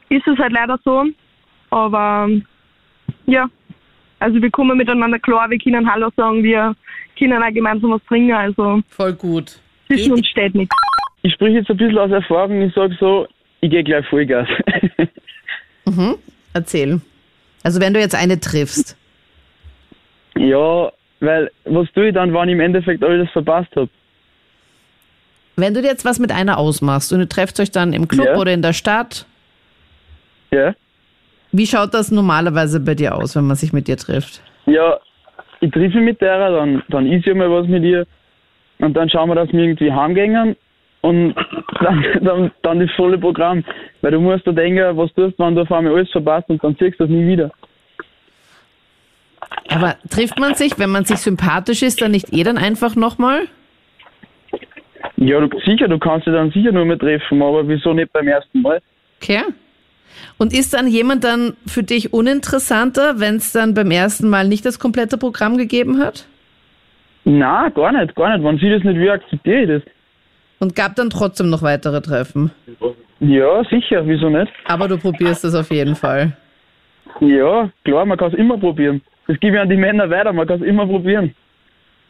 ist 0.10 0.28
es 0.28 0.38
halt 0.38 0.51
leider 0.54 0.78
so. 0.84 1.06
Aber 1.69 2.30
ja, 3.25 3.50
also 4.19 4.42
wir 4.42 4.51
kommen 4.51 4.78
miteinander 4.78 5.19
klar, 5.19 5.50
wir 5.50 5.57
können 5.57 5.90
Hallo 5.92 6.10
sagen, 6.16 6.44
wir 6.44 6.75
können 7.18 7.42
auch 7.42 7.54
gemeinsam 7.54 7.92
was 7.92 8.04
trinken, 8.06 8.34
also 8.34 8.81
Voll 8.90 9.13
gut. 9.13 9.60
zwischen 9.88 10.13
uns 10.13 10.28
steht 10.28 10.54
nichts. 10.56 10.75
Ich 11.22 11.34
spreche 11.34 11.57
jetzt 11.60 11.69
ein 11.69 11.78
bisschen 11.78 11.98
aus 11.98 12.12
Erfahrung. 12.12 12.62
Ich 12.62 12.74
sage 12.74 12.95
so, 13.00 13.28
ich 13.62 13.69
gehe 13.71 13.83
gleich 13.83 14.06
Vollgas. 14.07 14.47
Mhm. 15.85 16.16
Erzähl. 16.54 17.02
Also 17.64 17.81
wenn 17.81 17.94
du 17.94 18.00
jetzt 18.00 18.16
eine 18.16 18.40
triffst. 18.40 18.97
ja, 20.38 20.90
weil 21.19 21.52
was 21.66 21.92
tue 21.94 22.07
ich 22.07 22.14
dann, 22.14 22.33
wenn 22.33 22.47
ich 22.50 22.54
im 22.54 22.59
Endeffekt 22.62 23.04
alles 23.04 23.30
verpasst 23.31 23.76
habe? 23.76 23.90
Wenn 25.56 25.74
du 25.74 25.81
dir 25.81 25.88
jetzt 25.90 26.06
was 26.06 26.19
mit 26.19 26.31
einer 26.31 26.57
ausmachst 26.57 27.14
und 27.14 27.19
ihr 27.19 27.30
trefft 27.30 27.60
euch 27.60 27.72
dann 27.72 27.94
im 27.94 28.07
Club 28.07 28.26
Ja. 28.28 28.38
oder 28.38 28.54
in 28.54 28.62
der 28.62 28.74
Stadt, 28.74 29.26
Ja? 30.52 30.74
wie 31.52 31.68
schaut 31.68 31.94
das 31.94 32.12
normalerweise 32.12 32.80
bei 32.80 32.95
dir 32.95 33.16
aus, 33.16 33.36
wenn 33.36 33.45
man 33.45 33.56
sich 33.56 33.72
mit 33.74 33.88
dir 33.88 33.98
trifft? 33.98 34.42
Ja, 34.66 34.98
ich 35.62 35.72
treffe 35.72 35.98
mich 35.98 36.06
mit 36.06 36.22
der, 36.22 36.50
dann, 36.52 36.81
dann 36.90 37.06
isst 37.12 37.28
ich 37.28 37.36
mal 37.36 37.50
was 37.52 37.68
mit 37.68 37.83
ihr 37.83 38.06
und 38.80 38.94
dann 38.95 39.10
schauen 39.10 39.30
wir, 39.30 39.36
dass 39.36 39.52
wir 39.54 39.60
irgendwie 39.60 39.92
heimgehen 39.92 40.56
und 41.02 41.36
dann, 41.81 42.06
dann, 42.24 42.52
dann 42.64 42.80
das 42.80 42.90
volle 42.95 43.18
Programm. 43.18 43.64
Weil 44.02 44.12
du 44.12 44.19
musst 44.19 44.48
da 44.48 44.52
denken, 44.52 44.98
was 44.98 45.14
tust, 45.14 45.38
wenn 45.38 45.56
du 45.56 45.62
auf 45.62 45.72
einmal 45.72 45.94
alles 45.94 46.10
verpasst 46.12 46.50
und 46.50 46.64
dann 46.64 46.76
siehst 46.80 47.00
du 47.00 47.04
das 47.04 47.10
nie 47.10 47.28
wieder. 47.28 47.52
Aber 49.69 49.95
trifft 50.10 50.40
man 50.40 50.56
sich, 50.56 50.78
wenn 50.80 50.90
man 50.90 51.06
sich 51.06 51.18
sympathisch 51.18 51.83
ist, 51.83 52.02
dann 52.02 52.12
nicht 52.12 52.33
eh 52.33 52.44
dann 52.44 52.57
einfach 52.57 52.95
nochmal? 52.95 53.48
Ja, 55.18 55.40
du, 55.40 55.60
sicher, 55.66 55.88
du 55.88 56.00
kannst 56.00 56.28
dich 56.28 56.33
dann 56.33 56.52
sicher 56.52 56.72
nur 56.72 56.86
mehr 56.86 56.98
treffen, 56.98 57.42
aber 57.42 57.68
wieso 57.68 57.94
nicht 57.94 58.12
beim 58.14 58.28
ersten 58.28 58.62
Mal? 58.62 58.81
Okay. 59.22 59.42
Und 60.38 60.54
ist 60.54 60.74
dann 60.74 60.88
jemand 60.88 61.24
dann 61.24 61.54
für 61.66 61.83
dich 61.83 62.14
uninteressanter, 62.14 63.19
wenn 63.19 63.36
es 63.36 63.52
dann 63.52 63.74
beim 63.74 63.92
ersten 63.92 64.30
Mal 64.30 64.48
nicht 64.48 64.66
das 64.66 64.80
komplette 64.80 65.18
Programm 65.18 65.57
gegeben 65.57 66.00
hat? 66.00 66.28
Na, 67.26 67.69
gar 67.69 67.92
nicht, 67.92 68.16
gar 68.16 68.36
nicht. 68.36 68.45
Wenn 68.45 68.57
sie 68.57 68.69
das 68.69 68.83
nicht 68.83 68.98
will, 68.98 69.10
akzeptiere 69.10 69.62
ich 69.62 69.68
das. 69.68 69.94
Und 70.60 70.76
gab 70.76 70.95
dann 70.95 71.10
trotzdem 71.10 71.50
noch 71.50 71.62
weitere 71.62 72.02
Treffen? 72.02 72.52
Ja, 73.19 73.64
sicher, 73.66 74.06
wieso 74.06 74.30
nicht? 74.30 74.52
Aber 74.66 74.88
du 74.88 74.98
probierst 74.98 75.45
es 75.45 75.56
auf 75.56 75.72
jeden 75.72 75.95
Fall. 75.95 76.38
Ja, 77.19 77.69
klar, 77.86 78.06
man 78.06 78.18
kann 78.18 78.31
es 78.31 78.38
immer 78.38 78.57
probieren. 78.57 79.02
Das 79.28 79.40
gebe 79.40 79.56
ich 79.56 79.62
an 79.62 79.69
die 79.69 79.78
Männer 79.78 80.10
weiter, 80.10 80.33
man 80.33 80.48
kann 80.48 80.62
es 80.62 80.68
immer 80.68 80.86
probieren. 80.86 81.33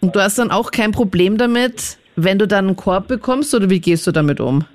Und 0.01 0.15
du 0.15 0.19
hast 0.19 0.39
dann 0.39 0.51
auch 0.51 0.71
kein 0.71 0.91
Problem 0.91 1.37
damit, 1.37 1.97
wenn 2.15 2.39
du 2.39 2.47
dann 2.47 2.67
einen 2.67 2.75
Korb 2.75 3.07
bekommst 3.07 3.53
oder 3.55 3.69
wie 3.69 3.79
gehst 3.79 4.05
du 4.07 4.11
damit 4.11 4.39
um? 4.39 4.65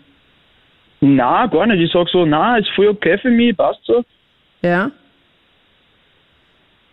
Na, 1.00 1.47
gar 1.47 1.66
nicht. 1.66 1.80
Ich 1.80 1.92
sag 1.92 2.09
so, 2.09 2.26
na, 2.26 2.57
ist 2.59 2.68
voll 2.75 2.88
okay 2.88 3.18
für 3.18 3.30
mich, 3.30 3.57
passt 3.57 3.80
so. 3.85 4.04
Ja? 4.62 4.90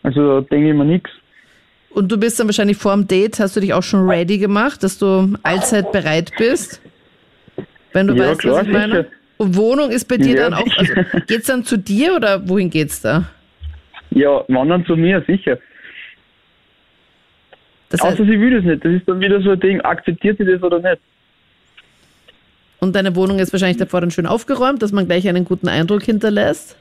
Also 0.03 0.41
da 0.41 0.47
denke 0.47 0.69
ich 0.69 0.75
mir 0.75 0.85
nichts. 0.85 1.09
Und 1.89 2.11
du 2.11 2.17
bist 2.17 2.39
dann 2.39 2.47
wahrscheinlich 2.47 2.77
vor 2.77 2.93
dem 2.93 3.07
Date, 3.07 3.39
hast 3.39 3.55
du 3.55 3.61
dich 3.61 3.73
auch 3.73 3.81
schon 3.83 4.07
ready 4.07 4.37
gemacht, 4.37 4.83
dass 4.83 4.99
du 4.99 5.33
allzeit 5.43 5.91
bereit 5.91 6.31
bist? 6.37 6.81
Wenn 7.93 8.07
du 8.07 8.13
Ja, 8.15 8.27
weißt, 8.27 8.41
klar, 8.41 8.55
was 8.57 8.67
ich 8.67 8.73
meine? 8.73 8.95
sicher. 8.95 9.05
Und 9.37 9.55
Wohnung 9.55 9.89
ist 9.89 10.05
bei 10.05 10.17
dir 10.17 10.35
Ja, 10.35 10.43
dann 10.49 10.53
auch, 10.53 10.67
also 10.77 10.93
sicher. 10.93 11.21
geht's 11.27 11.47
dann 11.47 11.63
zu 11.63 11.77
dir 11.77 12.15
oder 12.15 12.47
wohin 12.47 12.69
geht's 12.69 13.01
da? 13.01 13.23
Ja, 14.11 14.43
wandern 14.47 14.85
zu 14.85 14.95
mir, 14.95 15.23
sicher. 15.27 15.57
Das 17.89 18.01
heißt, 18.01 18.13
Außer 18.13 18.25
sie 18.25 18.39
will 18.39 18.51
das 18.51 18.63
nicht. 18.63 18.83
Das 18.83 18.91
ist 18.91 19.07
dann 19.07 19.19
wieder 19.19 19.41
so 19.41 19.51
ein 19.51 19.59
Ding, 19.59 19.81
akzeptiert 19.81 20.37
sie 20.37 20.45
das 20.45 20.61
oder 20.61 20.79
nicht? 20.79 21.01
und 22.85 22.95
deine 22.95 23.15
Wohnung 23.15 23.39
ist 23.39 23.51
wahrscheinlich 23.51 23.77
davor 23.77 24.01
dann 24.01 24.11
schön 24.11 24.27
aufgeräumt, 24.27 24.81
dass 24.81 24.91
man 24.91 25.07
gleich 25.07 25.27
einen 25.27 25.43
guten 25.43 25.67
Eindruck 25.67 26.03
hinterlässt? 26.03 26.77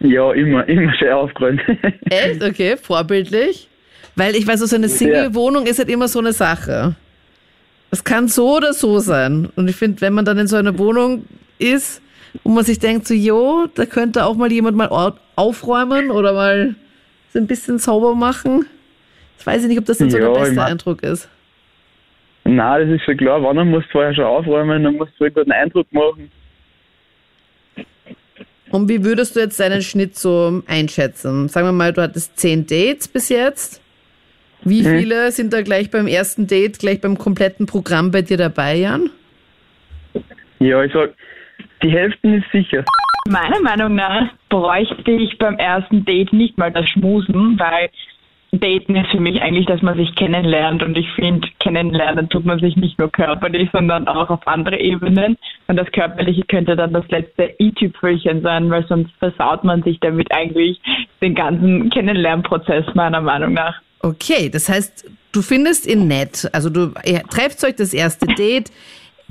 Ja, 0.00 0.32
immer, 0.32 0.68
immer 0.68 0.92
schön 0.94 1.12
aufgeräumt. 1.12 1.60
Echt? 2.10 2.42
Okay, 2.42 2.76
vorbildlich. 2.76 3.68
Weil 4.16 4.34
ich 4.34 4.46
weiß, 4.46 4.60
so 4.60 4.74
eine 4.74 4.88
Single-Wohnung 4.88 5.66
ist 5.66 5.78
halt 5.78 5.88
immer 5.88 6.08
so 6.08 6.18
eine 6.18 6.32
Sache. 6.32 6.96
Es 7.90 8.02
kann 8.02 8.28
so 8.28 8.56
oder 8.56 8.72
so 8.72 8.98
sein. 8.98 9.48
Und 9.54 9.70
ich 9.70 9.76
finde, 9.76 10.00
wenn 10.00 10.12
man 10.12 10.24
dann 10.24 10.38
in 10.38 10.48
so 10.48 10.56
einer 10.56 10.76
Wohnung 10.78 11.24
ist, 11.58 12.02
wo 12.42 12.50
man 12.50 12.64
sich 12.64 12.80
denkt, 12.80 13.06
so, 13.06 13.14
jo, 13.14 13.68
da 13.74 13.86
könnte 13.86 14.24
auch 14.24 14.34
mal 14.34 14.50
jemand 14.50 14.76
mal 14.76 15.14
aufräumen 15.36 16.10
oder 16.10 16.32
mal 16.32 16.74
so 17.32 17.38
ein 17.38 17.46
bisschen 17.46 17.78
sauber 17.78 18.14
machen. 18.14 18.66
Ich 19.38 19.46
weiß 19.46 19.66
nicht, 19.66 19.78
ob 19.78 19.84
das 19.86 19.98
dann 19.98 20.10
so 20.10 20.18
Ja, 20.18 20.24
der 20.24 20.32
ich 20.32 20.38
beste 20.40 20.54
mein- 20.56 20.72
Eindruck 20.72 21.02
ist. 21.02 21.28
Nein, 22.44 22.88
das 22.88 22.96
ist 22.98 23.04
schon 23.04 23.16
klar. 23.16 23.42
Wandern 23.42 23.68
musst 23.70 23.86
du 23.88 23.92
vorher 23.92 24.14
schon 24.14 24.24
aufräumen, 24.24 24.82
dann 24.82 24.94
musst 24.96 25.12
du 25.18 25.24
einen 25.24 25.34
guten 25.34 25.52
Eindruck 25.52 25.92
machen. 25.92 26.30
Und 28.70 28.88
wie 28.88 29.02
würdest 29.04 29.34
du 29.36 29.40
jetzt 29.40 29.58
deinen 29.60 29.80
Schnitt 29.82 30.16
so 30.16 30.62
einschätzen? 30.66 31.48
Sagen 31.48 31.66
wir 31.68 31.72
mal, 31.72 31.92
du 31.92 32.02
hattest 32.02 32.38
zehn 32.38 32.66
Dates 32.66 33.08
bis 33.08 33.28
jetzt. 33.30 33.82
Wie 34.62 34.82
Mhm. 34.82 34.98
viele 34.98 35.32
sind 35.32 35.52
da 35.52 35.62
gleich 35.62 35.90
beim 35.90 36.06
ersten 36.06 36.46
Date, 36.46 36.78
gleich 36.78 37.00
beim 37.00 37.16
kompletten 37.16 37.66
Programm 37.66 38.10
bei 38.10 38.22
dir 38.22 38.36
dabei, 38.36 38.76
Jan? 38.76 39.10
Ja, 40.58 40.82
ich 40.82 40.92
sag, 40.92 41.14
die 41.82 41.90
Hälfte 41.90 42.28
ist 42.28 42.44
sicher. 42.52 42.84
Meiner 43.28 43.60
Meinung 43.60 43.94
nach 43.94 44.30
bräuchte 44.48 45.10
ich 45.12 45.38
beim 45.38 45.56
ersten 45.58 46.04
Date 46.04 46.32
nicht 46.32 46.58
mal 46.58 46.72
das 46.72 46.88
Schmusen, 46.90 47.58
weil 47.58 47.88
Daten 48.52 48.96
ist 48.96 49.10
für 49.10 49.20
mich 49.20 49.42
eigentlich, 49.42 49.66
dass 49.66 49.82
man 49.82 49.96
sich 49.96 50.14
kennenlernt 50.14 50.82
und 50.82 50.96
ich 50.96 51.10
finde, 51.12 51.46
kennenlernen 51.60 52.28
tut 52.30 52.46
man 52.46 52.58
sich 52.58 52.76
nicht 52.76 52.98
nur 52.98 53.10
körperlich, 53.10 53.68
sondern 53.72 54.08
auch 54.08 54.30
auf 54.30 54.46
andere 54.46 54.80
Ebenen 54.80 55.36
und 55.66 55.76
das 55.76 55.90
Körperliche 55.92 56.42
könnte 56.44 56.74
dann 56.74 56.94
das 56.94 57.06
letzte 57.08 57.54
i-Tüpfelchen 57.60 58.40
sein, 58.42 58.70
weil 58.70 58.86
sonst 58.86 59.10
versaut 59.18 59.64
man 59.64 59.82
sich 59.82 60.00
damit 60.00 60.32
eigentlich 60.32 60.80
den 61.20 61.34
ganzen 61.34 61.90
Kennenlernprozess 61.90 62.86
meiner 62.94 63.20
Meinung 63.20 63.52
nach. 63.52 63.74
Okay, 64.00 64.48
das 64.48 64.68
heißt, 64.68 65.10
du 65.32 65.42
findest 65.42 65.86
ihn 65.86 66.08
nett. 66.08 66.48
Also 66.52 66.70
du 66.70 66.92
trefft 67.30 67.62
euch 67.64 67.76
das 67.76 67.92
erste 67.92 68.26
Date. 68.26 68.70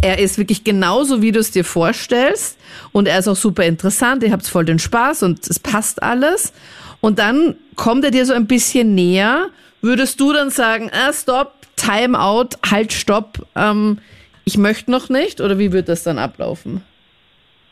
Er 0.02 0.20
ist 0.20 0.38
wirklich 0.38 0.64
genauso, 0.64 1.22
wie 1.22 1.32
du 1.32 1.40
es 1.40 1.52
dir 1.52 1.64
vorstellst. 1.64 2.60
Und 2.92 3.08
er 3.08 3.20
ist 3.20 3.28
auch 3.28 3.36
super 3.36 3.64
interessant. 3.64 4.24
Ihr 4.24 4.32
habt 4.32 4.48
voll 4.48 4.66
den 4.66 4.80
Spaß 4.80 5.24
und 5.24 5.48
es 5.48 5.60
passt 5.60 6.04
alles. 6.04 6.54
Und 7.02 7.20
dann 7.20 7.56
kommt 7.76 8.04
er 8.04 8.12
dir 8.12 8.26
so 8.26 8.34
ein 8.34 8.48
bisschen 8.48 8.96
näher. 8.96 9.48
Würdest 9.82 10.20
du 10.20 10.34
dann 10.34 10.50
sagen, 10.50 10.92
ah, 10.92 11.14
stopp, 11.14 11.54
time 11.76 12.20
out, 12.20 12.56
halt, 12.70 12.94
stopp, 12.94 13.46
ähm, 13.56 14.00
ich 14.46 14.58
möchte 14.58 14.92
noch 14.92 15.10
nicht? 15.10 15.42
Oder 15.42 15.60
wie 15.60 15.72
wird 15.72 15.90
das 15.90 16.04
dann 16.04 16.20
ablaufen? 16.20 16.84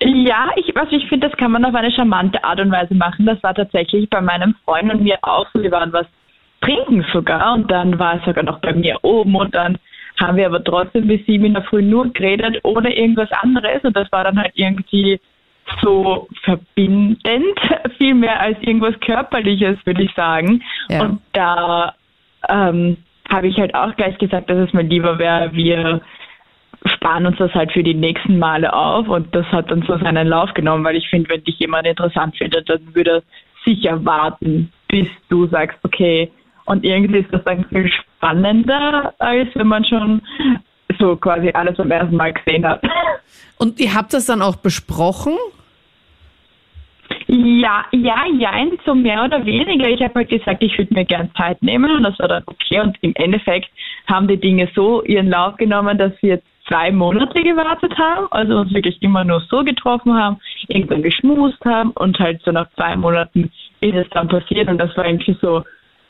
Ja, 0.01 0.49
ich, 0.55 0.75
also 0.75 0.95
ich 0.95 1.07
finde, 1.07 1.29
das 1.29 1.37
kann 1.37 1.51
man 1.51 1.63
auf 1.63 1.73
eine 1.73 1.91
charmante 1.91 2.43
Art 2.43 2.59
und 2.59 2.71
Weise 2.71 2.93
machen. 2.95 3.25
Das 3.25 3.41
war 3.43 3.55
tatsächlich 3.55 4.09
bei 4.09 4.21
meinem 4.21 4.55
Freund 4.65 4.91
und 4.91 5.01
mir 5.01 5.17
auch 5.21 5.47
so. 5.53 5.61
Wir 5.61 5.71
waren 5.71 5.93
was 5.93 6.05
trinken 6.61 7.05
sogar 7.13 7.53
und 7.53 7.71
dann 7.71 7.97
war 7.97 8.17
es 8.17 8.25
sogar 8.25 8.43
noch 8.43 8.59
bei 8.59 8.73
mir 8.73 8.97
oben 9.03 9.35
und 9.35 9.55
dann 9.55 9.77
haben 10.19 10.37
wir 10.37 10.45
aber 10.45 10.63
trotzdem 10.63 11.07
bis 11.07 11.25
sieben 11.25 11.45
in 11.45 11.53
der 11.53 11.63
Früh 11.63 11.81
nur 11.81 12.11
geredet, 12.13 12.59
ohne 12.63 12.95
irgendwas 12.95 13.31
anderes 13.31 13.83
und 13.83 13.95
das 13.95 14.11
war 14.11 14.23
dann 14.23 14.39
halt 14.39 14.53
irgendwie 14.55 15.19
so 15.81 16.27
verbindend, 16.43 17.59
viel 17.97 18.13
mehr 18.13 18.39
als 18.39 18.57
irgendwas 18.61 18.99
Körperliches, 18.99 19.77
würde 19.85 20.03
ich 20.03 20.13
sagen. 20.13 20.61
Ja. 20.89 21.03
Und 21.03 21.21
da 21.33 21.95
ähm, 22.47 22.97
habe 23.29 23.47
ich 23.47 23.57
halt 23.57 23.73
auch 23.73 23.95
gleich 23.95 24.17
gesagt, 24.17 24.49
dass 24.49 24.67
es 24.67 24.73
mir 24.73 24.83
lieber 24.83 25.17
wäre, 25.17 25.51
wir 25.53 26.01
sparen 26.85 27.25
uns 27.25 27.37
das 27.37 27.53
halt 27.53 27.71
für 27.71 27.83
die 27.83 27.95
nächsten 27.95 28.37
Male 28.37 28.71
auf 28.71 29.07
und 29.07 29.33
das 29.33 29.45
hat 29.47 29.71
dann 29.71 29.81
so 29.83 29.97
seinen 29.97 30.27
Lauf 30.27 30.53
genommen, 30.53 30.83
weil 30.83 30.95
ich 30.95 31.09
finde, 31.09 31.29
wenn 31.29 31.43
dich 31.43 31.57
jemand 31.59 31.87
interessant 31.87 32.37
findet, 32.37 32.69
dann 32.69 32.93
würde 32.93 33.11
er 33.11 33.23
sicher 33.65 34.05
warten, 34.05 34.71
bis 34.87 35.07
du 35.29 35.47
sagst, 35.47 35.79
okay, 35.83 36.31
und 36.65 36.83
irgendwie 36.83 37.19
ist 37.19 37.33
das 37.33 37.43
dann 37.43 37.65
viel 37.65 37.91
spannender, 38.25 39.13
als 39.19 39.49
wenn 39.55 39.67
man 39.67 39.85
schon 39.85 40.21
so 40.99 41.15
quasi 41.15 41.51
alles 41.53 41.75
zum 41.75 41.91
ersten 41.91 42.15
Mal 42.15 42.33
gesehen 42.33 42.65
hat. 42.65 42.81
Und 43.57 43.79
ihr 43.79 43.93
habt 43.93 44.13
das 44.13 44.25
dann 44.25 44.41
auch 44.41 44.55
besprochen? 44.55 45.33
Ja, 47.27 47.85
ja, 47.91 48.23
jein, 48.37 48.71
so 48.85 48.93
mehr 48.93 49.23
oder 49.23 49.45
weniger. 49.45 49.89
Ich 49.89 50.01
habe 50.01 50.13
halt 50.15 50.29
gesagt, 50.29 50.61
ich 50.63 50.77
würde 50.77 50.93
mir 50.93 51.05
gern 51.05 51.31
Zeit 51.35 51.61
nehmen 51.61 51.91
und 51.91 52.03
das 52.03 52.17
war 52.19 52.27
dann 52.27 52.43
okay. 52.45 52.79
Und 52.81 52.97
im 53.01 53.13
Endeffekt 53.15 53.69
haben 54.07 54.27
die 54.27 54.39
Dinge 54.39 54.69
so 54.75 55.03
ihren 55.03 55.29
Lauf 55.29 55.57
genommen, 55.57 55.97
dass 55.97 56.11
wir 56.21 56.35
jetzt 56.35 56.47
zwei 56.67 56.91
Monate 56.91 57.41
gewartet 57.43 57.93
haben, 57.97 58.27
also 58.31 58.57
uns 58.57 58.73
wirklich 58.73 59.01
immer 59.01 59.23
nur 59.23 59.39
so 59.49 59.63
getroffen 59.63 60.15
haben, 60.15 60.37
irgendwann 60.67 61.03
geschmust 61.03 61.63
haben 61.63 61.91
und 61.91 62.17
halt 62.19 62.41
so 62.43 62.51
nach 62.51 62.69
zwei 62.75 62.95
Monaten 62.95 63.51
ist 63.81 63.95
es 63.95 64.09
dann 64.11 64.27
passiert 64.27 64.67
und 64.67 64.79
das 64.79 64.95
war 64.97 65.05
irgendwie 65.05 65.37
so, 65.39 65.63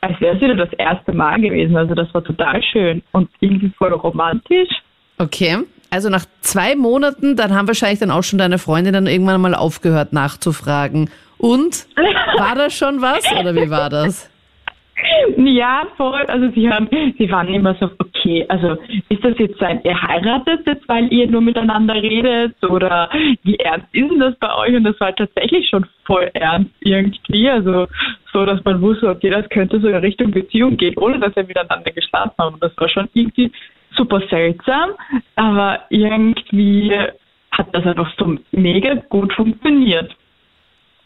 als 0.06 0.22
wäre 0.22 0.36
es 0.36 0.42
wieder 0.42 0.56
das 0.56 0.74
erste 0.74 1.14
Mal 1.14 1.40
gewesen. 1.42 1.76
Also 1.76 1.96
das 1.96 2.14
war 2.14 2.24
total 2.24 2.62
schön 2.64 3.02
und 3.12 3.30
irgendwie 3.40 3.72
voll 3.78 3.94
romantisch. 3.94 4.70
Okay. 5.18 5.58
Also 5.90 6.10
nach 6.10 6.26
zwei 6.42 6.76
Monaten, 6.76 7.36
dann 7.36 7.54
haben 7.54 7.68
wahrscheinlich 7.68 8.00
dann 8.00 8.12
auch 8.12 8.24
schon 8.24 8.40
deine 8.40 8.58
Freundin 8.58 8.94
dann 8.94 9.08
irgendwann 9.08 9.40
mal 9.42 9.56
aufgehört 9.56 10.14
nachzufragen. 10.14 11.10
Und 11.38 11.88
war 12.38 12.56
da 12.56 12.70
schon 12.70 13.02
was 13.02 13.24
oder 13.40 13.56
wie 13.56 13.70
war 13.70 13.90
das? 13.90 14.30
Ja, 15.38 15.84
voll. 15.98 16.24
Also 16.28 16.50
sie 16.52 16.70
haben, 16.70 16.88
sie 17.18 17.30
waren 17.30 17.48
immer 17.54 17.76
so, 17.76 17.90
okay, 18.00 18.46
also 18.48 18.78
ist 19.10 19.24
das 19.24 19.38
jetzt 19.38 19.62
ein, 19.62 19.82
ihr 19.84 20.02
heiratet 20.02 20.66
jetzt, 20.66 20.88
weil 20.88 21.12
ihr 21.12 21.28
nur 21.28 21.42
miteinander 21.42 21.96
redet 21.96 22.56
oder 22.64 23.10
wie 23.44 23.56
ernst 23.58 23.88
ist 23.92 24.10
denn 24.10 24.20
das 24.20 24.36
bei 24.40 24.54
euch? 24.56 24.76
Und 24.76 24.84
das 24.84 25.00
war 25.00 25.16
tatsächlich 25.16 25.70
schon 25.70 25.86
voll 26.06 26.30
ernst 26.34 26.72
irgendwie. 26.80 27.50
Also 27.50 27.88
so, 28.36 28.46
dass 28.46 28.62
man 28.66 28.82
wusste, 28.82 29.08
okay, 29.08 29.30
das 29.30 29.48
könnte 29.50 29.80
so 29.80 29.88
in 29.88 29.96
Richtung 29.96 30.32
Beziehung 30.32 30.76
gehen, 30.76 30.98
ohne 30.98 31.20
dass 31.20 31.34
wir 31.38 31.46
miteinander 31.46 31.90
geschlafen 31.92 32.34
haben. 32.38 32.56
Und 32.56 32.64
das 32.64 32.74
war 32.76 32.90
schon 32.90 33.08
irgendwie 33.14 33.50
super 33.96 34.22
seltsam, 34.30 34.90
aber 35.38 35.80
irgendwie 35.90 36.92
hat 37.52 37.68
das 37.72 37.86
einfach 37.86 38.12
so 38.18 38.38
mega 38.52 38.96
gut 39.08 39.32
funktioniert. 39.32 40.14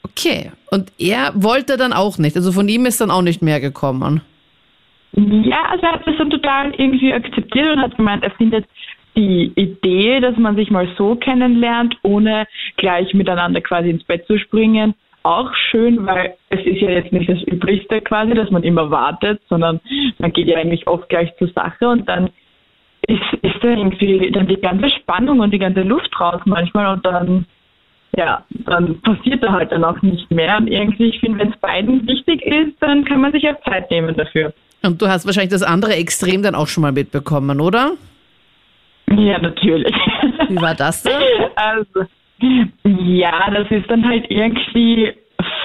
Okay. 0.03 0.51
Und 0.71 0.91
er 0.97 1.31
wollte 1.35 1.77
dann 1.77 1.93
auch 1.93 2.17
nicht. 2.17 2.35
Also 2.35 2.51
von 2.51 2.67
ihm 2.67 2.87
ist 2.87 2.99
dann 2.99 3.11
auch 3.11 3.21
nicht 3.21 3.43
mehr 3.43 3.59
gekommen. 3.59 4.21
Ja, 5.11 5.65
also 5.69 5.85
er 5.85 5.93
hat 5.93 6.07
das 6.07 6.17
dann 6.17 6.31
total 6.31 6.73
irgendwie 6.77 7.13
akzeptiert 7.13 7.75
und 7.75 7.81
hat 7.81 7.95
gemeint, 7.95 8.23
er 8.23 8.31
findet 8.31 8.65
die 9.15 9.51
Idee, 9.55 10.19
dass 10.19 10.35
man 10.37 10.55
sich 10.55 10.71
mal 10.71 10.87
so 10.97 11.15
kennenlernt, 11.15 11.95
ohne 12.01 12.47
gleich 12.77 13.13
miteinander 13.13 13.61
quasi 13.61 13.91
ins 13.91 14.03
Bett 14.03 14.25
zu 14.25 14.39
springen, 14.39 14.95
auch 15.23 15.53
schön, 15.69 16.05
weil 16.05 16.35
es 16.49 16.59
ist 16.65 16.81
ja 16.81 16.89
jetzt 16.89 17.11
nicht 17.11 17.29
das 17.29 17.41
Üblichste 17.43 18.01
quasi, 18.01 18.33
dass 18.33 18.49
man 18.49 18.63
immer 18.63 18.89
wartet, 18.89 19.41
sondern 19.49 19.79
man 20.17 20.33
geht 20.33 20.47
ja 20.47 20.57
eigentlich 20.57 20.87
oft 20.87 21.09
gleich 21.09 21.35
zur 21.37 21.49
Sache 21.49 21.87
und 21.87 22.07
dann 22.07 22.29
ist, 23.07 23.21
ist 23.41 23.55
da 23.61 23.69
irgendwie 23.69 24.31
dann 24.31 24.47
die 24.47 24.59
ganze 24.59 24.89
Spannung 24.89 25.39
und 25.39 25.51
die 25.51 25.59
ganze 25.59 25.81
Luft 25.81 26.19
raus 26.19 26.41
manchmal 26.45 26.93
und 26.93 27.05
dann 27.05 27.45
ja, 28.17 28.43
dann 28.49 28.99
passiert 29.01 29.43
da 29.43 29.51
halt 29.51 29.71
dann 29.71 29.83
auch 29.83 30.01
nicht 30.01 30.29
mehr. 30.31 30.57
Und 30.57 30.67
irgendwie, 30.67 31.09
ich 31.09 31.19
finde, 31.19 31.39
wenn 31.39 31.51
es 31.51 31.59
beiden 31.59 32.07
wichtig 32.07 32.41
ist, 32.41 32.73
dann 32.79 33.05
kann 33.05 33.21
man 33.21 33.31
sich 33.31 33.47
auch 33.47 33.61
Zeit 33.63 33.89
nehmen 33.91 34.15
dafür. 34.15 34.51
Und 34.81 35.01
du 35.01 35.07
hast 35.07 35.25
wahrscheinlich 35.25 35.51
das 35.51 35.63
andere 35.63 35.93
Extrem 35.95 36.41
dann 36.41 36.55
auch 36.55 36.67
schon 36.67 36.81
mal 36.81 36.91
mitbekommen, 36.91 37.61
oder? 37.61 37.91
Ja, 39.15 39.39
natürlich. 39.39 39.95
Wie 40.47 40.61
war 40.61 40.75
das 40.75 41.03
denn? 41.03 41.13
Also, 41.55 42.09
ja, 42.83 43.49
das 43.51 43.69
ist 43.69 43.89
dann 43.89 44.07
halt 44.07 44.25
irgendwie 44.29 45.13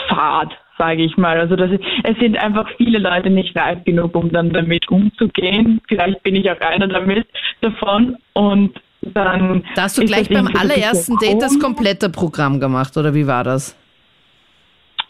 Fahrt, 0.08 0.52
sage 0.78 1.02
ich 1.02 1.16
mal. 1.16 1.38
Also 1.38 1.56
das 1.56 1.70
ist, 1.70 1.82
es 2.02 2.16
sind 2.18 2.36
einfach 2.36 2.68
viele 2.76 2.98
Leute 2.98 3.30
nicht 3.30 3.56
reif 3.56 3.84
genug, 3.84 4.14
um 4.14 4.30
dann 4.30 4.50
damit 4.50 4.88
umzugehen. 4.88 5.80
Vielleicht 5.88 6.22
bin 6.22 6.36
ich 6.36 6.50
auch 6.50 6.60
einer 6.60 6.88
damit 6.88 7.26
davon 7.60 8.16
und 8.32 8.80
dann. 9.02 9.64
Da 9.74 9.82
hast 9.82 9.98
du 9.98 10.04
gleich 10.04 10.28
beim 10.28 10.48
allerersten 10.48 11.16
Date 11.18 11.42
das 11.42 11.58
komplette 11.58 12.08
Programm 12.10 12.60
gemacht, 12.60 12.96
oder 12.96 13.14
wie 13.14 13.26
war 13.26 13.44
das? 13.44 13.76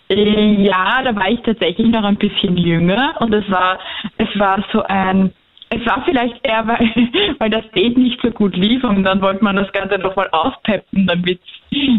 Äh, 0.08 0.64
Ja, 0.64 1.02
da 1.02 1.14
war 1.14 1.30
ich 1.30 1.40
tatsächlich 1.40 1.88
noch 1.88 2.04
ein 2.04 2.16
bisschen 2.16 2.56
jünger 2.56 3.14
und 3.20 3.32
es 3.32 3.48
war, 3.50 3.78
es 4.18 4.28
war 4.38 4.64
so 4.72 4.82
ein, 4.82 5.32
es 5.70 5.86
war 5.86 6.02
vielleicht 6.04 6.34
eher, 6.46 6.66
weil, 6.66 6.90
weil 7.38 7.50
das 7.50 7.64
Date 7.74 7.96
nicht 7.96 8.20
so 8.22 8.30
gut 8.30 8.56
lief 8.56 8.84
und 8.84 9.04
dann 9.04 9.20
wollte 9.20 9.42
man 9.42 9.56
das 9.56 9.72
Ganze 9.72 9.98
nochmal 9.98 10.28
aufpeppen, 10.30 11.06
damit 11.06 11.40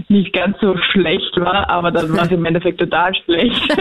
nicht 0.07 0.31
ganz 0.33 0.57
so 0.61 0.77
schlecht 0.91 1.35
war, 1.37 1.69
aber 1.69 1.91
dann 1.91 2.15
war 2.15 2.23
es 2.23 2.31
im 2.31 2.45
Endeffekt 2.45 2.79
total 2.79 3.13
schlecht. 3.13 3.61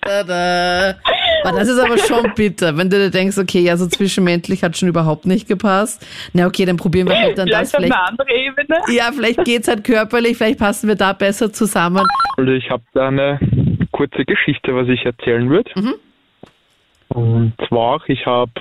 Tada. 0.00 0.96
Aber 1.44 1.58
das 1.58 1.68
ist 1.68 1.78
aber 1.78 1.98
schon 1.98 2.32
bitter, 2.34 2.76
wenn 2.76 2.90
du 2.90 2.98
dir 2.98 3.10
denkst, 3.10 3.38
okay, 3.38 3.60
ja, 3.60 3.76
so 3.76 3.86
zwischenmenschlich 3.86 4.64
hat 4.64 4.76
schon 4.76 4.88
überhaupt 4.88 5.26
nicht 5.26 5.46
gepasst. 5.46 6.04
Na 6.32 6.46
okay, 6.46 6.64
dann 6.64 6.76
probieren 6.76 7.08
wir 7.08 7.16
halt 7.16 7.38
dann 7.38 7.46
vielleicht 7.46 7.74
das. 7.74 7.74
auf 7.74 7.84
eine 7.84 8.08
andere 8.08 8.32
Ebene. 8.32 8.80
ja, 8.88 9.10
vielleicht 9.12 9.44
geht's 9.44 9.68
halt 9.68 9.84
körperlich, 9.84 10.36
vielleicht 10.36 10.58
passen 10.58 10.88
wir 10.88 10.96
da 10.96 11.12
besser 11.12 11.52
zusammen. 11.52 12.04
Also 12.36 12.50
ich 12.50 12.68
habe 12.70 12.82
da 12.94 13.08
eine 13.08 13.38
kurze 13.92 14.24
Geschichte, 14.24 14.74
was 14.74 14.88
ich 14.88 15.04
erzählen 15.04 15.48
würde. 15.48 15.70
Und 17.14 17.52
zwar, 17.68 18.00
ich 18.08 18.24
habe 18.24 18.52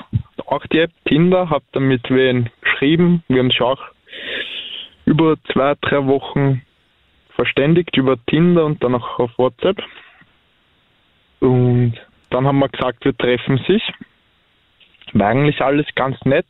auch 0.45 0.65
die 0.67 0.79
App 0.79 0.91
Tinder, 1.05 1.49
habe 1.49 1.63
damit 1.71 2.09
wen 2.09 2.49
geschrieben. 2.61 3.23
Wir 3.27 3.39
haben 3.39 3.47
uns 3.47 3.55
schon 3.55 3.67
auch 3.67 3.81
über 5.05 5.37
zwei, 5.51 5.75
drei 5.81 6.05
Wochen 6.05 6.61
verständigt 7.35 7.95
über 7.95 8.17
Tinder 8.25 8.65
und 8.65 8.83
dann 8.83 8.95
auch 8.95 9.19
auf 9.19 9.31
WhatsApp. 9.37 9.81
Und 11.39 11.93
dann 12.29 12.45
haben 12.45 12.59
wir 12.59 12.69
gesagt, 12.69 13.05
wir 13.05 13.17
treffen 13.17 13.57
sich. 13.67 13.81
War 15.13 15.27
eigentlich 15.27 15.61
alles 15.61 15.87
ganz 15.95 16.19
nett. 16.25 16.45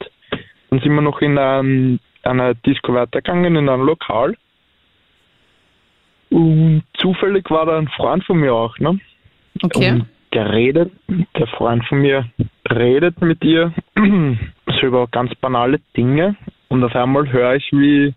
Dann 0.69 0.79
sind 0.79 0.93
wir 0.93 1.01
noch 1.01 1.21
in 1.21 1.37
ein, 1.37 1.99
einer 2.23 2.55
Disco 2.55 2.93
weitergegangen, 2.93 3.55
in 3.55 3.69
einem 3.69 3.83
Lokal. 3.83 4.35
Und 6.29 6.83
zufällig 6.97 7.49
war 7.49 7.65
da 7.65 7.77
ein 7.77 7.89
Freund 7.89 8.23
von 8.23 8.39
mir 8.39 8.53
auch, 8.53 8.77
ne? 8.79 8.99
Okay. 9.61 9.91
Und 9.91 10.05
der 10.33 10.51
redet, 10.51 10.91
der 11.37 11.47
Freund 11.47 11.85
von 11.87 11.99
mir 11.99 12.25
redet 12.69 13.21
mit 13.21 13.43
ihr 13.43 13.73
so 13.95 14.87
über 14.87 15.07
ganz 15.07 15.33
banale 15.35 15.79
Dinge 15.97 16.35
und 16.69 16.83
auf 16.83 16.95
einmal 16.95 17.29
höre 17.31 17.55
ich, 17.55 17.67
wie 17.71 18.13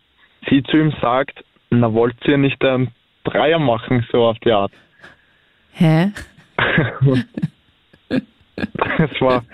sie 0.49 0.63
zu 0.65 0.77
ihm 0.77 0.93
sagt, 1.01 1.43
na 1.71 1.93
wollt 1.93 2.17
ihr 2.27 2.39
nicht 2.39 2.63
einen 2.65 2.89
Dreier 3.25 3.59
machen, 3.59 4.07
so 4.13 4.25
auf 4.27 4.39
die 4.41 4.53
Art. 4.53 4.73
Hä? 5.73 6.13
Es 8.57 9.21
war 9.21 9.45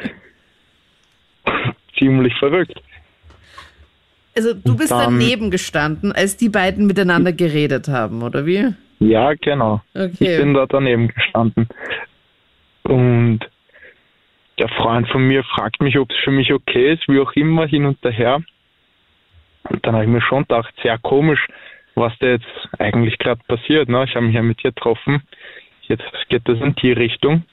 ziemlich 1.98 2.34
verrückt. 2.38 2.74
Also 4.36 4.52
du 4.54 4.76
bist 4.76 4.90
dann- 4.90 5.18
daneben 5.18 5.50
gestanden, 5.50 6.12
als 6.12 6.36
die 6.36 6.50
beiden 6.50 6.86
miteinander 6.86 7.32
geredet 7.32 7.88
haben, 7.88 8.22
oder 8.22 8.44
wie? 8.46 8.74
Ja, 8.98 9.32
genau. 9.34 9.80
Ich 9.94 10.20
Okay. 10.20 10.38
bin 10.38 10.52
da 10.54 10.66
daneben 10.66 11.08
gestanden. 11.08 11.66
Und 12.84 13.40
der 14.58 14.68
Freund 14.68 15.08
von 15.08 15.26
mir 15.26 15.42
fragt 15.44 15.80
mich, 15.80 15.98
ob 15.98 16.10
es 16.10 16.16
für 16.24 16.30
mich 16.30 16.52
okay 16.52 16.92
ist, 16.94 17.08
wie 17.08 17.20
auch 17.20 17.32
immer, 17.32 17.66
hin 17.66 17.86
und 17.86 17.98
her. 18.02 18.40
Und 19.64 19.86
dann 19.86 19.94
habe 19.94 20.04
ich 20.04 20.10
mir 20.10 20.22
schon 20.22 20.42
gedacht, 20.42 20.72
sehr 20.82 20.98
komisch, 20.98 21.46
was 21.94 22.12
da 22.20 22.28
jetzt 22.28 22.46
eigentlich 22.78 23.18
gerade 23.18 23.40
passiert. 23.46 23.88
Ne? 23.88 24.04
Ich 24.08 24.14
habe 24.14 24.26
mich 24.26 24.34
ja 24.34 24.42
mit 24.42 24.62
dir 24.62 24.72
getroffen. 24.72 25.22
Jetzt 25.82 26.04
geht 26.28 26.42
das 26.48 26.58
in 26.60 26.74
die 26.76 26.92
Richtung. 26.92 27.44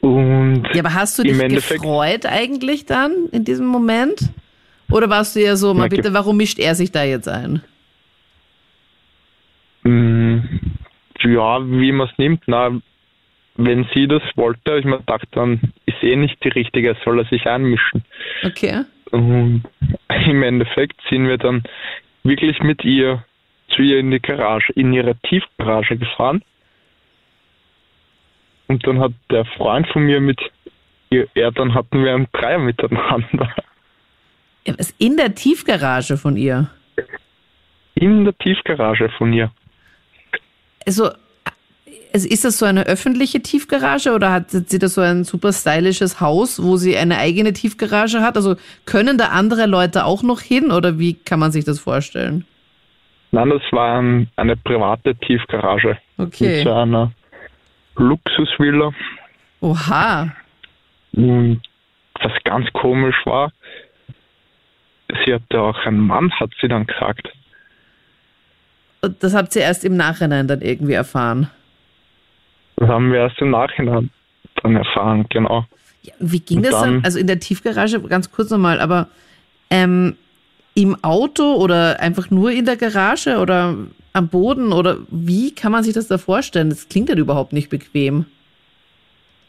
Und 0.00 0.68
Ja, 0.74 0.80
aber 0.80 0.94
hast 0.94 1.18
du 1.18 1.22
dich 1.22 1.38
Endeffekt- 1.38 1.80
gefreut 1.82 2.26
eigentlich 2.26 2.86
dann 2.86 3.12
in 3.32 3.44
diesem 3.44 3.66
Moment? 3.66 4.30
Oder 4.90 5.10
warst 5.10 5.34
du 5.34 5.40
ja 5.40 5.56
so, 5.56 5.74
mal 5.74 5.88
bitte, 5.88 6.14
warum 6.14 6.36
mischt 6.36 6.58
er 6.60 6.74
sich 6.74 6.92
da 6.92 7.02
jetzt 7.02 7.28
ein? 7.28 7.62
mh, 9.82 10.42
ja, 11.22 11.60
wie 11.64 11.92
man 11.92 12.08
es 12.08 12.18
nimmt, 12.18 12.42
na, 12.46 12.70
wenn 13.56 13.86
sie 13.94 14.06
das 14.06 14.22
wollte, 14.34 14.70
habe 14.70 14.80
ich 14.80 14.84
mir 14.84 14.98
gedacht, 14.98 15.28
dann 15.32 15.60
ist 15.86 16.02
eh 16.02 16.16
nicht 16.16 16.42
die 16.44 16.48
richtige, 16.48 16.96
soll 17.04 17.20
er 17.20 17.24
sich 17.26 17.46
einmischen. 17.46 18.04
Okay. 18.44 18.84
Und 19.10 19.64
im 20.26 20.42
Endeffekt 20.42 21.00
sind 21.08 21.26
wir 21.26 21.38
dann 21.38 21.62
wirklich 22.22 22.60
mit 22.60 22.84
ihr 22.84 23.24
zu 23.68 23.82
ihr 23.82 23.98
in 23.98 24.10
die 24.10 24.20
Garage, 24.20 24.72
in 24.74 24.92
ihre 24.92 25.16
Tiefgarage 25.16 25.96
gefahren. 25.96 26.42
Und 28.68 28.86
dann 28.86 29.00
hat 29.00 29.12
der 29.30 29.44
Freund 29.44 29.86
von 29.88 30.04
mir 30.04 30.20
mit 30.20 30.40
ihr, 31.10 31.28
er, 31.34 31.52
dann 31.52 31.74
hatten 31.74 32.02
wir 32.04 32.14
einen 32.14 32.28
Dreier 32.32 32.58
miteinander. 32.58 33.54
Ja, 34.66 34.74
was 34.78 34.90
in 34.98 35.16
der 35.16 35.34
Tiefgarage 35.34 36.16
von 36.16 36.36
ihr? 36.36 36.68
In 37.94 38.24
der 38.24 38.36
Tiefgarage 38.36 39.08
von 39.10 39.32
ihr. 39.32 39.50
Also, 40.84 41.10
also 42.16 42.28
ist 42.30 42.46
das 42.46 42.58
so 42.58 42.64
eine 42.64 42.86
öffentliche 42.86 43.42
Tiefgarage 43.42 44.14
oder 44.14 44.32
hat 44.32 44.48
sie 44.48 44.78
da 44.78 44.88
so 44.88 45.02
ein 45.02 45.24
super 45.24 45.52
stylisches 45.52 46.18
Haus, 46.18 46.62
wo 46.62 46.78
sie 46.78 46.96
eine 46.96 47.18
eigene 47.18 47.52
Tiefgarage 47.52 48.22
hat? 48.22 48.36
Also 48.36 48.56
können 48.86 49.18
da 49.18 49.26
andere 49.28 49.66
Leute 49.66 50.06
auch 50.06 50.22
noch 50.22 50.40
hin 50.40 50.70
oder 50.70 50.98
wie 50.98 51.12
kann 51.12 51.38
man 51.38 51.52
sich 51.52 51.66
das 51.66 51.78
vorstellen? 51.78 52.46
Nein, 53.32 53.50
das 53.50 53.60
war 53.70 54.00
ein, 54.00 54.30
eine 54.36 54.56
private 54.56 55.14
Tiefgarage. 55.14 55.98
Okay. 56.16 56.56
Mit 56.56 56.64
so 56.64 56.72
einer 56.72 57.12
Luxusvilla. 57.96 58.92
Oha. 59.60 60.32
Und 61.12 61.60
was 62.14 62.32
ganz 62.44 62.66
komisch 62.72 63.16
war, 63.26 63.52
sie 65.26 65.34
hatte 65.34 65.60
auch 65.60 65.84
einen 65.84 66.00
Mann, 66.00 66.32
hat 66.40 66.48
sie 66.62 66.68
dann 66.68 66.86
gesagt. 66.86 67.28
Und 69.02 69.22
das 69.22 69.34
habt 69.34 69.54
ihr 69.54 69.60
erst 69.60 69.84
im 69.84 69.98
Nachhinein 69.98 70.48
dann 70.48 70.62
irgendwie 70.62 70.94
erfahren. 70.94 71.50
Das 72.76 72.88
haben 72.88 73.12
wir 73.12 73.20
erst 73.20 73.40
im 73.40 73.50
Nachhinein 73.50 74.10
dann 74.62 74.76
erfahren, 74.76 75.26
genau. 75.30 75.66
Ja, 76.02 76.14
wie 76.18 76.40
ging 76.40 76.58
Und 76.58 76.66
das 76.66 76.80
dann? 76.80 77.04
Also 77.04 77.18
in 77.18 77.26
der 77.26 77.40
Tiefgarage, 77.40 78.00
ganz 78.02 78.30
kurz 78.30 78.50
nochmal, 78.50 78.80
aber 78.80 79.08
ähm, 79.70 80.16
im 80.74 81.02
Auto 81.02 81.54
oder 81.54 82.00
einfach 82.00 82.30
nur 82.30 82.52
in 82.52 82.66
der 82.66 82.76
Garage 82.76 83.38
oder 83.38 83.76
am 84.12 84.28
Boden 84.28 84.72
oder 84.72 84.98
wie 85.10 85.54
kann 85.54 85.72
man 85.72 85.82
sich 85.82 85.94
das 85.94 86.08
da 86.08 86.18
vorstellen? 86.18 86.70
Das 86.70 86.88
klingt 86.88 87.08
ja 87.08 87.16
überhaupt 87.16 87.52
nicht 87.52 87.70
bequem. 87.70 88.26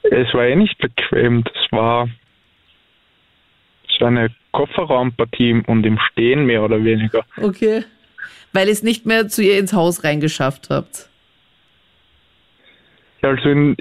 Es 0.04 0.34
war 0.34 0.46
eh 0.46 0.56
nicht 0.56 0.78
bequem, 0.78 1.44
das 1.44 1.72
war 1.72 2.10
so 4.00 4.06
eine 4.06 4.30
Kofferraumpartie 4.52 5.64
und 5.68 5.86
im 5.86 6.00
Stehen 6.12 6.46
mehr 6.46 6.64
oder 6.64 6.84
weniger. 6.84 7.26
Okay. 7.42 7.84
Weil 8.54 8.68
ihr 8.68 8.74
es 8.74 8.84
nicht 8.84 9.06
mehr 9.06 9.28
zu 9.28 9.44
ihr 9.44 9.60
ins 9.60 9.74
Haus 9.74 10.04
reingeschafft 10.04 10.70
habt. 10.70 11.10
Ja, 13.22 13.30
Also 13.30 13.50
in 13.50 13.76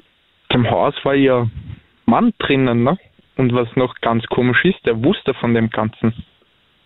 dem 0.53 0.71
Haus 0.71 0.95
war 1.05 1.15
ihr 1.15 1.51
Mann 2.07 2.33
drinnen, 2.39 2.85
ne? 2.85 2.99
Und 3.37 3.53
was 3.55 3.69
noch 3.77 3.95
ganz 4.01 4.25
komisch 4.27 4.65
ist, 4.65 4.79
der 4.87 5.03
wusste 5.05 5.35
von 5.35 5.53
dem 5.55 5.69
Ganzen. 5.71 6.15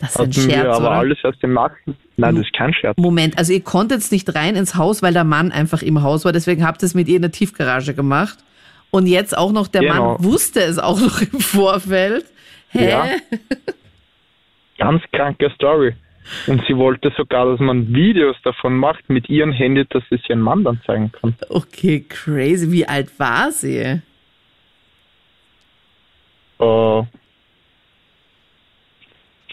Das 0.00 0.10
ist 0.10 0.16
ein 0.20 0.28
Hatten 0.30 0.34
wir 0.48 0.54
Scherz, 0.54 0.76
aber 0.76 0.86
oder? 0.88 0.90
alles 0.98 1.18
erst 1.22 1.42
im 1.44 1.52
Nachhinein. 1.52 1.96
Nein, 2.16 2.34
das 2.36 2.44
ist 2.46 2.52
kein 2.54 2.72
Scherz. 2.74 2.96
Moment, 2.98 3.38
also 3.38 3.52
ihr 3.52 3.62
konntet 3.62 4.10
nicht 4.10 4.34
rein 4.34 4.56
ins 4.56 4.74
Haus, 4.74 5.02
weil 5.02 5.12
der 5.12 5.24
Mann 5.24 5.52
einfach 5.52 5.82
im 5.82 6.02
Haus 6.02 6.24
war. 6.24 6.32
Deswegen 6.32 6.66
habt 6.66 6.82
ihr 6.82 6.86
es 6.86 6.94
mit 6.94 7.06
ihr 7.08 7.16
in 7.16 7.22
der 7.22 7.30
Tiefgarage 7.30 7.94
gemacht. 7.94 8.38
Und 8.90 9.06
jetzt 9.06 9.36
auch 9.36 9.52
noch, 9.52 9.68
der 9.68 9.82
Genau. 9.82 10.14
Mann 10.14 10.24
wusste 10.24 10.60
es 10.60 10.78
auch 10.78 10.98
noch 10.98 11.20
im 11.20 11.38
Vorfeld. 11.38 12.24
Hä? 12.70 12.88
Ja. 12.90 13.04
Ganz 14.78 15.02
kranke 15.12 15.50
Story. 15.54 15.94
Und 16.46 16.62
sie 16.68 16.76
wollte 16.76 17.12
sogar, 17.16 17.46
dass 17.50 17.60
man 17.60 17.92
Videos 17.92 18.36
davon 18.44 18.76
macht 18.76 19.08
mit 19.08 19.28
ihrem 19.28 19.52
Handy, 19.52 19.84
dass 19.88 20.02
sie 20.10 20.16
es 20.16 20.28
ihren 20.28 20.40
Mann 20.40 20.64
dann 20.64 20.80
zeigen 20.86 21.10
kann. 21.12 21.34
Okay, 21.48 22.04
crazy. 22.08 22.70
Wie 22.70 22.86
alt 22.86 23.18
war 23.18 23.50
sie? 23.50 24.00
Äh, 26.58 27.02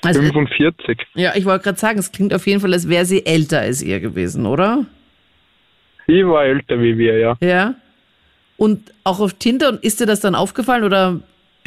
Also, 0.04 0.22
45. 0.22 1.00
ja, 1.16 1.36
ich 1.36 1.46
wollte 1.46 1.64
gerade 1.64 1.80
sagen, 1.80 2.00
es 2.00 2.12
klingt 2.12 2.34
auf 2.34 2.46
jeden 2.46 2.60
Fall, 2.60 2.74
als 2.74 2.88
wäre 2.88 3.06
sie 3.06 3.26
älter 3.26 3.62
als 3.62 3.82
ihr 3.82 4.00
gewesen, 4.00 4.46
oder? 4.46 4.86
Sie 6.06 6.26
war 6.26 6.46
älter 6.46 6.80
wie 6.82 6.98
wir, 6.98 7.18
ja. 7.18 7.36
Ja. 7.42 7.74
Und 8.58 8.92
auch 9.04 9.20
auf 9.20 9.34
Tinder, 9.34 9.70
und 9.70 9.84
ist 9.84 10.00
dir 10.00 10.06
das 10.06 10.20
dann 10.20 10.36
aufgefallen 10.36 10.84
oder 10.84 11.20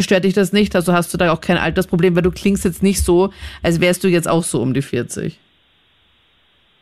stört 0.03 0.25
dich 0.25 0.35
das 0.35 0.53
nicht? 0.53 0.75
Also 0.77 0.93
hast 0.93 1.13
du 1.13 1.19
da 1.19 1.33
auch 1.33 1.41
kein 1.41 1.57
Altersproblem, 1.59 2.15
weil 2.17 2.23
du 2.23 2.31
klingst 2.31 2.65
jetzt 2.65 2.83
nicht 2.83 3.03
so, 3.05 3.33
als 3.63 3.81
wärst 3.81 4.05
du 4.05 4.09
jetzt 4.09 4.29
auch 4.29 4.43
so 4.45 4.61
um 4.61 4.75
die 4.75 4.83
40. 4.83 5.39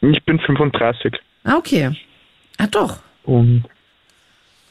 Ich 0.01 0.25
bin 0.25 0.39
35. 0.39 1.15
Ah, 1.45 1.57
okay. 1.57 1.91
Ah, 2.59 2.67
doch. 2.67 2.99
Und 3.25 3.65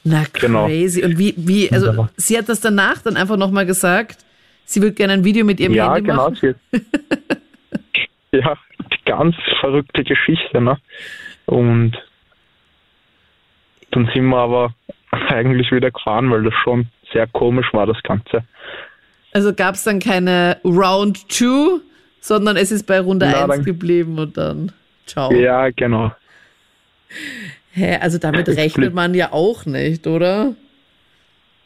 Na, 0.03 0.23
Genau. 0.33 0.67
crazy. 0.67 1.03
Und 1.03 1.17
wie, 1.17 1.33
wie, 1.37 1.71
also 1.71 1.87
Wunderbar. 1.87 2.09
sie 2.15 2.37
hat 2.37 2.47
das 2.49 2.61
danach 2.61 3.01
dann 3.01 3.17
einfach 3.17 3.37
nochmal 3.37 3.65
gesagt, 3.65 4.19
sie 4.65 4.81
würde 4.81 4.95
gerne 4.95 5.13
ein 5.13 5.23
Video 5.23 5.43
mit 5.45 5.59
ihrem 5.59 5.73
ja, 5.73 5.93
Handy 5.93 6.09
genau. 6.09 6.29
machen. 6.29 6.55
Sie, 6.71 6.81
ja, 8.37 8.57
ganz 9.05 9.35
verrückte 9.59 10.03
Geschichte, 10.03 10.61
ne? 10.61 10.77
Und 11.45 11.97
dann 13.91 14.09
sind 14.13 14.25
wir 14.25 14.37
aber 14.37 14.73
eigentlich 15.29 15.71
wieder 15.71 15.91
gefahren, 15.91 16.29
weil 16.29 16.43
das 16.43 16.53
schon 16.63 16.87
sehr 17.13 17.27
komisch 17.27 17.67
war, 17.73 17.85
das 17.85 18.01
Ganze. 18.03 18.43
Also 19.33 19.53
gab 19.53 19.75
es 19.75 19.83
dann 19.83 19.99
keine 19.99 20.57
Round 20.63 21.31
2, 21.31 21.79
sondern 22.19 22.57
es 22.57 22.71
ist 22.71 22.87
bei 22.87 22.99
Runde 22.99 23.27
Na, 23.31 23.43
1 23.43 23.55
dann- 23.55 23.65
geblieben 23.65 24.17
und 24.19 24.37
dann 24.37 24.71
ciao. 25.05 25.31
Ja, 25.31 25.69
genau. 25.69 26.11
Hä, 27.71 27.97
also 28.01 28.17
damit 28.17 28.47
rechnet 28.49 28.93
man 28.93 29.13
ja 29.13 29.31
auch 29.31 29.65
nicht, 29.65 30.07
oder? 30.07 30.55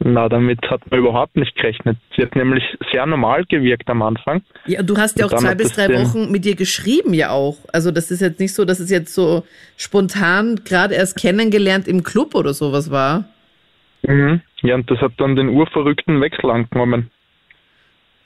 Na, 0.04 0.27
damit 0.30 0.60
hat 0.69 0.82
man 0.89 0.99
überhaupt 0.99 1.36
nicht 1.36 1.56
gerechnet. 1.56 1.97
Sie 2.15 2.23
hat 2.23 2.36
nämlich 2.36 2.63
sehr 2.91 3.06
normal 3.06 3.45
gewirkt 3.45 3.88
am 3.88 4.01
Anfang. 4.01 4.41
Ja, 4.65 4.80
und 4.80 4.89
du 4.89 4.97
hast 4.97 5.19
ja 5.19 5.27
auch 5.27 5.34
zwei 5.34 5.54
bis 5.54 5.73
drei 5.73 5.89
Wochen 5.93 6.32
mit 6.32 6.43
ihr 6.45 6.56
geschrieben, 6.56 7.13
ja 7.13 7.30
auch. 7.30 7.58
Also 7.71 7.91
das 7.91 8.10
ist 8.10 8.19
jetzt 8.19 8.39
nicht 8.39 8.54
so, 8.56 8.65
dass 8.65 8.80
es 8.80 8.89
jetzt 8.89 9.13
so 9.13 9.45
spontan 9.77 10.62
gerade 10.65 10.95
erst 10.95 11.17
kennengelernt 11.17 11.88
im 11.88 12.04
Club 12.04 12.34
oder 12.34 12.54
sowas 12.56 12.89
war. 12.89 13.25
Mhm. 14.03 14.41
Ja, 14.61 14.75
und 14.75 14.89
das 14.89 14.99
hat 14.99 15.13
dann 15.17 15.35
den 15.35 15.49
urverrückten 15.49 16.21
Wechsel 16.21 16.49
angenommen. 16.49 17.11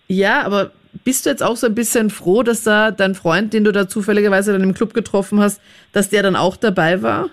Ja, 0.08 0.44
aber 0.44 0.72
bist 1.04 1.26
du 1.26 1.30
jetzt 1.30 1.44
auch 1.44 1.56
so 1.58 1.68
ein 1.68 1.76
bisschen 1.76 2.10
froh, 2.10 2.44
dass 2.44 2.64
da 2.64 2.92
dein 2.92 3.16
Freund, 3.16 3.54
den 3.54 3.64
du 3.64 3.72
da 3.72 3.88
zufälligerweise 3.88 4.54
dann 4.54 4.64
im 4.64 4.74
Club 4.74 4.94
getroffen 4.94 5.40
hast, 5.42 5.62
dass 5.92 6.10
der 6.10 6.24
dann 6.24 6.36
auch 6.36 6.56
dabei 6.58 7.02
war? 7.02 7.30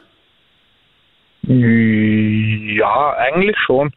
Ja, 1.44 3.16
eigentlich 3.16 3.56
schon. 3.66 3.92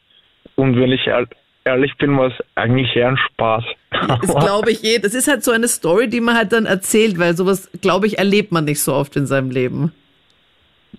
Und 0.55 0.75
wenn 0.79 0.91
ich 0.91 1.05
ehr- 1.08 1.27
ehrlich 1.63 1.95
bin, 1.97 2.17
war 2.17 2.27
es 2.27 2.34
eigentlich 2.55 2.95
eher 2.95 3.10
ein 3.10 3.17
Spaß. 3.17 3.63
Das 4.21 4.36
glaube 4.36 4.71
ich 4.71 4.84
eh. 4.84 4.99
Das 4.99 5.13
ist 5.13 5.27
halt 5.27 5.43
so 5.43 5.51
eine 5.51 5.67
Story, 5.67 6.10
die 6.10 6.19
man 6.21 6.36
halt 6.36 6.51
dann 6.51 6.65
erzählt, 6.65 7.17
weil 7.17 7.36
sowas, 7.36 7.69
glaube 7.81 8.08
ich, 8.08 8.17
erlebt 8.17 8.51
man 8.51 8.65
nicht 8.65 8.81
so 8.81 8.93
oft 8.93 9.15
in 9.15 9.25
seinem 9.25 9.49
Leben. 9.51 9.93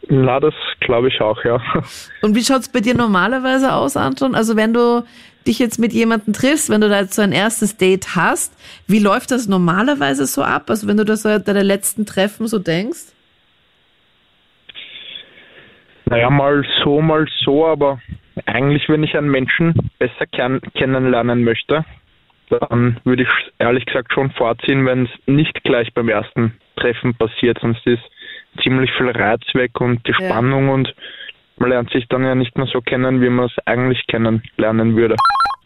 Na, 0.09 0.41
das 0.41 0.55
glaube 0.81 1.09
ich 1.09 1.21
auch, 1.21 1.45
ja. 1.45 1.61
Und 2.23 2.35
wie 2.35 2.45
schaut's 2.45 2.69
bei 2.69 2.81
dir 2.81 2.95
normalerweise 2.95 3.73
aus, 3.73 3.97
Anton? 3.97 4.35
Also 4.35 4.57
wenn 4.57 4.73
du 4.73 5.05
dich 5.47 5.59
jetzt 5.59 5.79
mit 5.79 5.93
jemandem 5.93 6.33
triffst, 6.33 6.71
wenn 6.71 6.81
du 6.81 6.89
da 6.89 7.01
jetzt 7.01 7.15
so 7.15 7.23
ein 7.23 7.33
erstes 7.33 7.77
Date 7.77 8.17
hast, 8.17 8.53
wie 8.87 8.99
läuft 8.99 9.31
das 9.31 9.49
normalerweise 9.49 10.27
so 10.27 10.43
ab? 10.43 10.69
Also 10.69 10.89
wenn 10.89 10.97
du 10.97 11.05
das 11.05 11.23
so 11.23 11.39
deine 11.39 11.63
letzten 11.63 12.07
Treffen 12.07 12.47
so 12.47 12.59
denkst? 12.59 13.13
Naja, 16.07 16.31
mal 16.31 16.65
so, 16.85 17.01
mal 17.01 17.27
so, 17.45 17.67
aber 17.67 18.01
eigentlich, 18.47 18.89
wenn 18.89 19.03
ich 19.03 19.17
einen 19.17 19.31
Menschen 19.31 19.91
besser 19.99 20.27
kenn 20.27 20.61
kennenlernen 20.75 21.43
möchte, 21.43 21.85
dann 22.49 23.01
würde 23.05 23.25
ich 23.25 23.29
ehrlich 23.59 23.87
gesagt 23.87 24.13
schon 24.13 24.31
vorziehen, 24.31 24.87
wenn 24.87 25.07
es 25.07 25.11
nicht 25.27 25.65
gleich 25.65 25.93
beim 25.95 26.09
ersten 26.09 26.55
Treffen 26.77 27.15
passiert, 27.15 27.59
sonst 27.61 27.85
ist 27.87 28.03
ziemlich 28.63 28.91
viel 28.97 29.11
Reiz 29.11 29.43
weg 29.55 29.81
und 29.81 30.07
die 30.07 30.13
Ja. 30.19 30.29
Spannung 30.29 30.69
und 30.69 30.95
man 31.59 31.71
lernt 31.71 31.91
sich 31.91 32.07
dann 32.09 32.25
ja 32.25 32.35
nicht 32.35 32.57
mehr 32.57 32.67
so 32.67 32.81
kennen, 32.81 33.21
wie 33.23 33.31
man 33.31 33.47
es 33.47 33.55
eigentlich 33.67 34.07
kennenlernen 34.07 34.97
würde. 34.97 35.17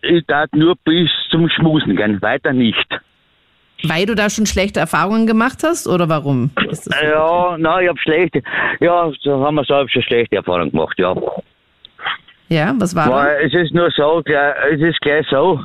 Ich 0.02 0.24
darf 0.26 0.48
nur 0.52 0.76
bis 0.84 1.10
zum 1.30 1.48
Schmusen 1.48 1.96
gehen, 1.96 2.22
weiter 2.22 2.52
nicht. 2.52 2.86
Weil 3.84 4.06
du 4.06 4.14
da 4.14 4.28
schon 4.28 4.46
schlechte 4.46 4.80
Erfahrungen 4.80 5.26
gemacht 5.26 5.58
hast 5.62 5.86
oder 5.86 6.08
warum? 6.08 6.50
Ist 6.68 6.86
das 6.86 7.00
so? 7.00 7.06
Ja, 7.06 7.56
nein, 7.58 7.84
ich 7.84 7.88
habe 7.88 7.98
schlechte, 7.98 8.42
ja, 8.80 9.10
so 9.20 9.44
haben 9.44 9.54
wir 9.54 9.64
so 9.64 9.86
schon 9.88 10.02
schlechte 10.02 10.36
Erfahrungen 10.36 10.70
gemacht, 10.70 10.98
ja. 10.98 11.14
Ja, 12.52 12.74
was 12.78 12.96
war 12.96 13.08
das? 13.08 13.52
Es 13.52 13.54
ist 13.54 13.72
nur 13.74 13.90
so, 13.92 14.22
gleich, 14.24 14.54
es 14.72 14.80
ist 14.80 15.00
gleich 15.00 15.24
so, 15.30 15.60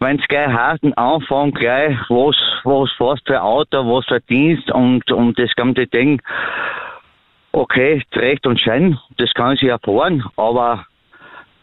wenn 0.00 0.18
es 0.18 0.26
gleich 0.26 0.48
heißt, 0.48 0.82
Anfang 0.96 1.52
gleich, 1.52 1.96
was, 2.08 2.34
was 2.64 2.90
fährst 2.98 3.24
für 3.26 3.34
ein 3.36 3.42
Auto, 3.42 3.78
was 3.86 4.04
für 4.06 4.16
ein 4.16 4.22
Dienst 4.28 4.68
und, 4.72 5.08
und 5.12 5.38
das 5.38 5.54
ganze 5.54 5.86
Ding, 5.86 6.20
okay, 7.52 8.02
recht 8.16 8.46
und 8.48 8.60
schön, 8.60 8.98
das 9.16 9.32
kann 9.34 9.56
sie 9.56 9.68
erfahren, 9.68 10.24
aber 10.36 10.84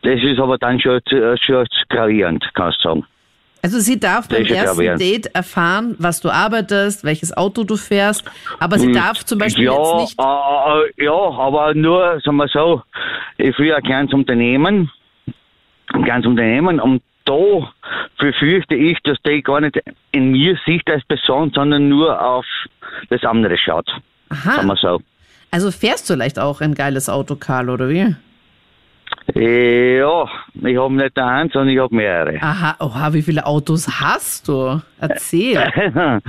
das 0.04 0.22
ist 0.24 0.40
aber 0.40 0.58
dann 0.58 0.80
schon, 0.80 1.02
zu- 1.06 1.36
schon 1.38 1.66
gravierend, 1.90 2.50
kannst 2.54 2.80
du 2.86 2.90
sagen. 2.90 3.06
Also 3.64 3.80
sie 3.80 4.00
darf 4.00 4.28
beim 4.28 4.44
ja 4.44 4.56
ersten 4.56 4.78
gravierend. 4.78 5.02
Date 5.02 5.36
erfahren, 5.36 5.96
was 6.00 6.20
du 6.20 6.30
arbeitest, 6.30 7.04
welches 7.04 7.36
Auto 7.36 7.64
du 7.64 7.78
fährst, 7.78 8.24
aber 8.60 8.80
sie 8.80 8.92
darf 8.92 9.24
zum 9.24 9.38
Beispiel 9.38 9.66
ja, 9.66 9.78
jetzt 9.78 9.96
nicht... 9.96 10.20
Äh, 10.20 10.24
äh, 10.24 11.06
ja, 11.06 11.12
aber 11.14 11.74
nur, 11.76 12.20
sagen 12.22 12.38
wir 12.38 12.48
so, 12.48 12.82
ich 13.38 13.58
will 13.60 13.74
ein 13.74 13.84
kleines 13.84 14.14
Unternehmen, 14.14 14.92
ein 15.94 16.04
kleines 16.04 16.26
Unternehmen 16.26 16.80
und 16.80 17.04
da 17.26 17.72
befürchte 18.18 18.76
ich, 18.76 18.98
dass 19.04 19.18
die 19.26 19.44
gar 19.44 19.62
nicht 19.62 19.80
in 20.12 20.32
mir 20.32 20.58
sieht 20.66 20.90
als 20.90 21.04
Person, 21.06 21.52
sondern 21.54 21.88
nur 21.88 22.20
auf 22.20 22.46
das 23.10 23.24
andere 23.24 23.58
schaut. 23.58 23.88
Sagen 24.30 24.60
Aha, 24.60 24.64
wir 24.64 24.76
so. 24.76 25.02
also 25.52 25.72
fährst 25.72 26.10
du 26.10 26.14
vielleicht 26.14 26.40
auch 26.40 26.62
ein 26.62 26.74
geiles 26.74 27.10
Auto, 27.10 27.36
Karl, 27.36 27.70
oder 27.70 27.90
wie? 27.90 28.16
Ja, 29.36 30.26
ich 30.56 30.78
habe 30.78 30.94
nicht 30.94 31.18
eins, 31.18 31.54
sondern 31.54 31.70
ich 31.70 31.80
habe 31.80 31.96
mehrere. 31.96 32.42
Aha, 32.42 32.76
oha, 32.80 33.14
wie 33.14 33.22
viele 33.22 33.46
Autos 33.46 33.88
hast 33.88 34.48
du? 34.48 34.82
Erzähl. 35.00 35.58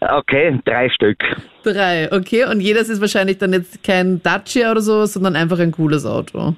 okay, 0.00 0.60
drei 0.64 0.88
Stück. 0.90 1.18
Drei, 1.62 2.12
okay. 2.12 2.44
Und 2.44 2.60
jedes 2.60 2.88
ist 2.88 3.00
wahrscheinlich 3.00 3.38
dann 3.38 3.52
jetzt 3.52 3.82
kein 3.82 4.22
Dacia 4.22 4.70
oder 4.70 4.80
so, 4.80 5.06
sondern 5.06 5.34
einfach 5.36 5.58
ein 5.58 5.72
cooles 5.72 6.06
Auto. 6.06 6.54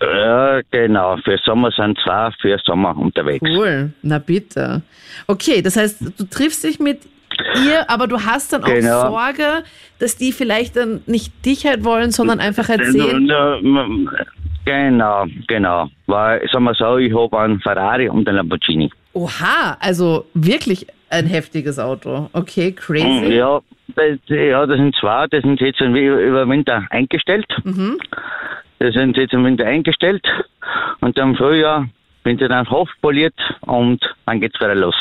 Ja, 0.00 0.60
genau. 0.70 1.18
Für 1.18 1.36
Sommer 1.44 1.70
sind 1.72 1.98
zwei, 2.02 2.30
für 2.40 2.58
Sommer 2.64 2.96
unterwegs. 2.96 3.44
Cool, 3.46 3.92
na 4.02 4.18
bitte. 4.18 4.82
Okay, 5.26 5.60
das 5.60 5.76
heißt, 5.76 6.18
du 6.18 6.24
triffst 6.24 6.64
dich 6.64 6.80
mit 6.80 7.00
ihr, 7.64 7.88
aber 7.88 8.06
du 8.06 8.20
hast 8.20 8.52
dann 8.52 8.64
auch 8.64 8.68
Genau. 8.68 9.10
Sorge, 9.10 9.64
dass 9.98 10.16
die 10.16 10.32
vielleicht 10.32 10.76
dann 10.76 11.02
nicht 11.06 11.44
dich 11.44 11.66
halt 11.66 11.84
wollen, 11.84 12.10
sondern 12.10 12.40
einfach 12.40 12.68
erzählen. 12.68 13.26
Genau, 14.64 15.26
genau. 15.48 15.88
Weil, 16.06 16.46
sagen 16.52 16.64
wir 16.64 16.74
so, 16.74 16.98
ich 16.98 17.14
habe 17.14 17.38
einen 17.38 17.60
Ferrari 17.60 18.08
und 18.08 18.28
einen 18.28 18.36
Lamborghini. 18.36 18.90
Oha, 19.14 19.76
also 19.80 20.26
wirklich 20.34 20.86
ein 21.08 21.26
heftiges 21.26 21.78
Auto. 21.78 22.28
Okay, 22.32 22.72
crazy. 22.72 23.34
Ja, 23.34 23.60
das, 23.96 24.18
ja, 24.26 24.66
das 24.66 24.76
sind 24.76 24.94
zwei, 25.00 25.26
das 25.28 25.42
sind 25.42 25.60
jetzt 25.60 25.80
über 25.80 26.48
Winter 26.48 26.84
eingestellt. 26.90 27.46
Mhm. 27.64 27.98
Das 28.78 28.94
sind 28.94 29.16
jetzt 29.16 29.32
im 29.32 29.44
Winter 29.44 29.66
eingestellt. 29.66 30.24
Und 31.00 31.18
dann 31.18 31.30
im 31.30 31.36
Frühjahr 31.36 31.88
bin 32.22 32.38
ich 32.38 32.48
dann 32.48 32.70
hochpoliert 32.70 33.34
und 33.62 34.00
dann 34.26 34.40
geht's 34.40 34.60
wieder 34.60 34.74
los. 34.74 34.94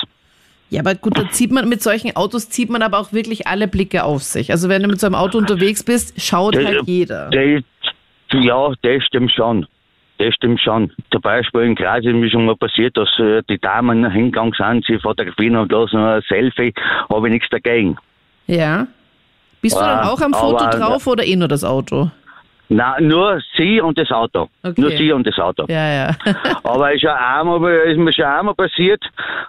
Ja, 0.69 0.81
aber 0.81 0.93
gut, 0.95 1.17
da 1.17 1.29
zieht 1.29 1.51
man 1.51 1.67
mit 1.67 1.81
solchen 1.81 2.15
Autos 2.15 2.49
zieht 2.49 2.69
man 2.69 2.81
aber 2.83 2.99
auch 2.99 3.11
wirklich 3.11 3.47
alle 3.47 3.67
Blicke 3.67 4.03
auf 4.03 4.21
sich. 4.23 4.51
Also 4.51 4.69
wenn 4.69 4.83
du 4.83 4.87
mit 4.89 4.99
so 4.99 5.07
einem 5.07 5.15
Auto 5.15 5.37
unterwegs 5.39 5.83
bist, 5.83 6.19
schaut 6.21 6.53
Der- 6.55 6.65
halt 6.65 6.81
jeder. 6.85 7.29
Das, 7.31 7.63
ja, 8.43 8.71
das 8.83 9.03
stimmt 9.05 9.31
schon. 9.31 9.65
Das 10.19 10.33
stimmt 10.35 10.59
schon. 10.61 10.91
Zum 11.11 11.21
Beispiel 11.21 11.61
in 11.61 11.75
Graz 11.75 12.03
ist 12.05 12.13
mir 12.13 12.29
schon 12.29 12.45
mal 12.45 12.55
passiert, 12.55 12.95
dass 12.97 13.07
äh, 13.19 13.41
die 13.49 13.57
Damen 13.57 14.11
hingegangen 14.11 14.53
sind, 14.57 14.85
sie 14.85 14.99
fotografieren 14.99 15.55
und 15.55 15.71
lassen 15.71 15.97
ein 15.97 16.21
Selfie, 16.27 16.73
habe 17.09 17.27
ich 17.27 17.33
nichts 17.33 17.49
dagegen. 17.49 17.97
Ja. 18.45 18.85
Bist 19.61 19.75
du 19.75 19.79
Ja, 19.79 20.01
dann 20.01 20.07
auch 20.09 20.21
am 20.21 20.33
Foto 20.33 20.65
aber- 20.65 20.77
drauf 20.77 21.07
oder 21.07 21.25
eh 21.25 21.35
nur 21.35 21.47
das 21.47 21.63
Auto? 21.63 22.11
Na, 22.71 22.99
nur 23.01 23.41
sie 23.57 23.81
und 23.81 23.97
das 23.97 24.11
Auto. 24.11 24.47
Okay. 24.61 24.79
Nur 24.79 24.91
sie 24.91 25.11
und 25.11 25.25
das 25.25 25.37
Auto. 25.39 25.65
Ja, 25.67 25.87
ja. 25.87 26.15
Aber 26.63 26.93
ist, 26.93 27.01
ja 27.01 27.15
einmal, 27.15 27.73
ist 27.89 27.97
mir 27.97 28.13
schon 28.13 28.25
einmal 28.25 28.53
passiert, 28.53 29.03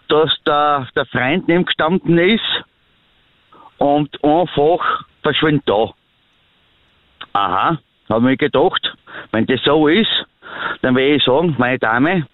dass 0.09 0.31
der, 0.47 0.89
der 0.97 1.05
Freund 1.05 1.47
neben 1.47 1.67
gestanden 1.67 2.17
ist 2.17 2.65
und 3.77 4.25
einfach 4.25 5.05
verschwindet 5.23 5.69
da. 5.69 5.91
Aha, 7.35 7.79
habe 8.09 8.21
mir 8.23 8.37
gedacht, 8.39 8.97
wenn 9.33 9.47
das 9.47 9.61
so 9.65 9.87
ist, 9.87 10.11
dann 10.81 10.95
will 10.95 11.17
ich 11.17 11.25
sagen, 11.25 11.55
meine 11.59 11.79
Dame, 11.79 12.27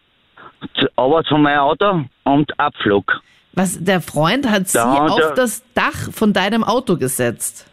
aber 0.94 1.24
zu 1.24 1.36
meinem 1.36 1.58
Auto 1.58 2.04
und 2.24 2.58
Abflug. 2.60 3.20
Was, 3.54 3.82
der 3.82 4.00
Freund 4.00 4.48
hat 4.48 4.68
sie 4.68 4.78
Da 4.78 5.02
hat 5.02 5.10
auf 5.10 5.34
das 5.34 5.64
Dach 5.74 6.12
von 6.12 6.32
deinem 6.32 6.62
Auto 6.62 6.96
gesetzt. 6.96 7.70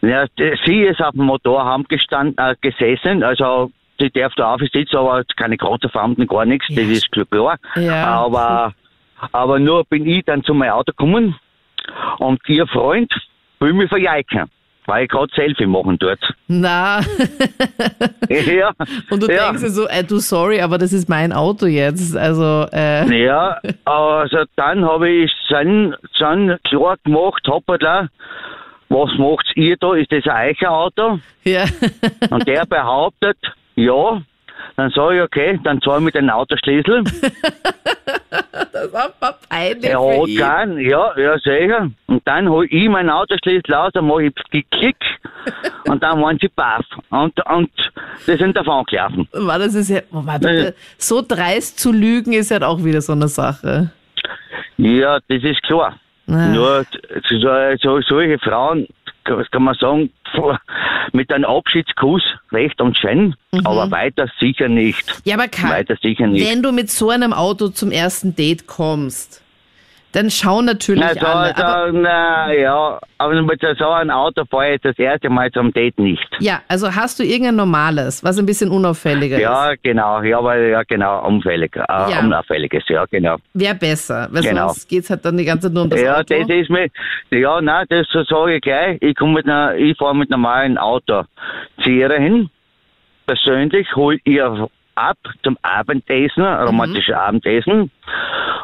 Ja, 0.00 0.26
sie 0.66 0.82
ist 0.82 1.00
auf 1.00 1.12
dem 1.12 1.24
Motorhaum 1.24 1.84
gestanden, 1.88 2.36
äh, 2.38 2.54
gesessen, 2.60 3.22
also 3.22 3.70
sie 3.98 4.10
darf 4.10 4.32
da 4.34 4.54
aufsitzen, 4.54 4.98
aber 4.98 5.22
keine 5.36 5.56
Krankenverbeamten, 5.56 6.26
gar 6.26 6.44
nichts, 6.44 6.66
Ja. 6.68 6.76
das 6.82 6.90
ist 6.90 7.10
klar. 7.12 7.56
Ja. 7.76 8.06
Aber, 8.06 8.72
aber 9.32 9.58
nur 9.58 9.84
bin 9.84 10.06
ich 10.06 10.24
dann 10.24 10.42
zu 10.44 10.54
meinem 10.54 10.72
Auto 10.72 10.92
gekommen 10.92 11.36
und 12.18 12.40
ihr 12.48 12.66
Freund 12.66 13.12
will 13.60 13.72
mich 13.72 13.88
verjeiken, 13.88 14.50
weil 14.86 15.04
ich 15.04 15.10
gerade 15.10 15.32
Selfie 15.34 15.66
machen 15.66 15.98
dort. 15.98 16.20
Na, 16.48 17.00
ja, 18.28 18.72
und 19.10 19.22
du 19.22 19.26
ja. 19.32 19.46
denkst 19.46 19.62
dir 19.62 19.70
so, 19.70 19.86
äh, 19.88 20.04
du 20.04 20.18
sorry, 20.18 20.60
aber 20.60 20.78
das 20.78 20.92
ist 20.92 21.08
mein 21.08 21.32
Auto 21.32 21.66
jetzt. 21.66 22.16
Also, 22.16 22.66
äh, 22.72 23.24
Ja, 23.24 23.58
also 23.84 24.38
dann 24.56 24.84
habe 24.84 25.08
ich 25.08 25.32
dann, 25.48 25.94
dann 26.18 26.58
klar 26.64 26.96
gemacht, 27.04 27.46
hoppala, 27.46 28.08
was 28.92 29.18
macht 29.18 29.50
ihr 29.56 29.76
da? 29.78 29.94
Ist 29.94 30.12
das 30.12 30.26
ein 30.26 30.54
euer 30.60 30.70
Auto? 30.70 31.18
ja. 31.44 31.64
Und 32.30 32.46
der 32.46 32.66
behauptet, 32.66 33.38
ja. 33.74 34.22
Dann 34.76 34.90
sage 34.90 35.16
ich, 35.16 35.22
okay, 35.22 35.60
dann 35.64 35.80
zahle 35.82 35.98
ich 35.98 36.04
mir 36.04 36.12
den 36.12 36.30
Autoschlüssel. 36.30 37.04
Das 38.72 38.92
war 38.92 39.12
mal 39.20 39.34
peinlich 39.48 39.90
Er 39.90 40.00
hat 40.00 40.28
ihn. 40.28 40.38
keinen, 40.38 40.78
ja, 40.80 41.12
ja, 41.18 41.38
sicher. 41.38 41.90
Und 42.06 42.26
dann 42.26 42.48
hole 42.48 42.66
ich 42.68 42.88
meinen 42.88 43.10
Autoschlüssel 43.10 43.74
aus, 43.74 43.92
dann 43.92 44.06
mache 44.06 44.24
ich 44.24 44.32
geklick 44.50 44.96
und 45.86 46.02
dann 46.02 46.20
waren 46.22 46.38
sie 46.40 46.48
baff. 46.48 46.84
Und, 47.10 47.34
und 47.46 47.70
die 48.26 48.36
sind 48.36 48.56
davon 48.56 48.84
gelaufen. 48.86 49.28
Mann, 49.34 49.60
das 49.60 49.74
ist 49.74 49.90
ja, 49.90 50.00
Mann, 50.10 50.40
bitte, 50.40 50.74
so 50.96 51.22
dreist 51.26 51.78
zu 51.78 51.92
lügen 51.92 52.32
ist 52.32 52.50
halt 52.50 52.64
auch 52.64 52.82
wieder 52.82 53.02
so 53.02 53.12
eine 53.12 53.28
Sache. 53.28 53.90
Ja, 54.78 55.18
das 55.28 55.42
ist 55.42 55.62
klar. 55.62 55.96
Ah. 56.32 56.48
Nur 56.48 56.84
so, 57.28 57.48
so, 57.80 58.00
solche 58.00 58.38
Frauen, 58.38 58.86
was 59.26 59.50
kann 59.50 59.64
man 59.64 59.74
sagen, 59.74 60.10
mit 61.12 61.32
einem 61.32 61.44
Abschiedskuss 61.44 62.22
recht 62.52 62.80
und 62.80 62.96
schön, 62.96 63.34
aber 63.64 63.90
weiter 63.90 64.26
sicher 64.40 64.68
nicht. 64.68 65.20
Ja, 65.24 65.34
aber 65.34 65.48
Karl, 65.48 65.70
Weiter 65.70 65.96
sicher 66.00 66.26
nicht. 66.26 66.48
wenn 66.48 66.62
du 66.62 66.72
mit 66.72 66.90
so 66.90 67.10
einem 67.10 67.32
Auto 67.32 67.68
zum 67.68 67.90
ersten 67.90 68.34
Date 68.34 68.66
kommst, 68.66 69.41
dann 70.12 70.30
schauen 70.30 70.66
natürlich 70.66 71.02
Na, 71.02 71.14
so, 71.14 71.26
alle. 71.26 71.56
Aber, 71.56 71.90
so, 71.92 71.98
na, 71.98 72.52
ja, 72.52 72.98
aber 73.18 73.42
mit 73.42 73.60
so 73.78 73.88
einem 73.88 74.10
Auto 74.10 74.44
fahre 74.44 74.74
ich 74.74 74.80
das 74.82 74.98
erste 74.98 75.28
Mal 75.30 75.50
zum 75.52 75.72
Date 75.72 75.98
nicht. 75.98 76.26
ja, 76.40 76.60
also 76.68 76.94
hast 76.94 77.18
du 77.18 77.24
irgendein 77.24 77.56
normales, 77.56 78.22
was 78.22 78.38
ein 78.38 78.46
bisschen 78.46 78.70
unauffälliger 78.70 79.36
ist? 79.36 79.42
Ja, 79.42 79.72
genau, 79.82 80.20
ja, 80.22 80.38
aber 80.38 80.56
ja, 80.58 80.82
genau, 80.84 81.26
unfällig, 81.26 81.74
äh, 81.76 81.80
Ja. 81.88 82.20
unauffälliges, 82.20 82.84
ja, 82.88 83.04
genau. 83.10 83.36
Wäre 83.54 83.74
besser, 83.74 84.28
weil 84.30 84.42
Genau. 84.42 84.68
sonst 84.68 84.88
geht's 84.88 85.08
halt 85.10 85.24
dann 85.24 85.36
die 85.36 85.44
ganze 85.44 85.68
Zeit 85.68 85.74
nur 85.74 85.84
um 85.84 85.90
das 85.90 86.00
ja, 86.00 86.18
Auto. 86.18 86.34
das 86.38 86.48
ist 86.48 86.70
mir, 86.70 86.88
ja, 87.30 87.60
nein, 87.60 87.86
das 87.88 88.06
sage 88.28 88.56
ich 88.56 88.60
gleich. 88.62 88.98
Ich 89.00 89.18
mit 89.20 89.46
einer, 89.46 89.74
ich 89.76 89.96
fahre 89.96 90.14
mit 90.14 90.30
normalen 90.30 90.76
Auto 90.78 91.22
zu 91.82 91.90
ihr 91.90 92.12
hin. 92.12 92.50
Persönlich 93.26 93.86
hol 93.94 94.18
ihr 94.24 94.68
ab 94.94 95.18
zum 95.42 95.56
Abendessen, 95.62 96.44
romantisches 96.44 97.14
Abendessen. 97.14 97.90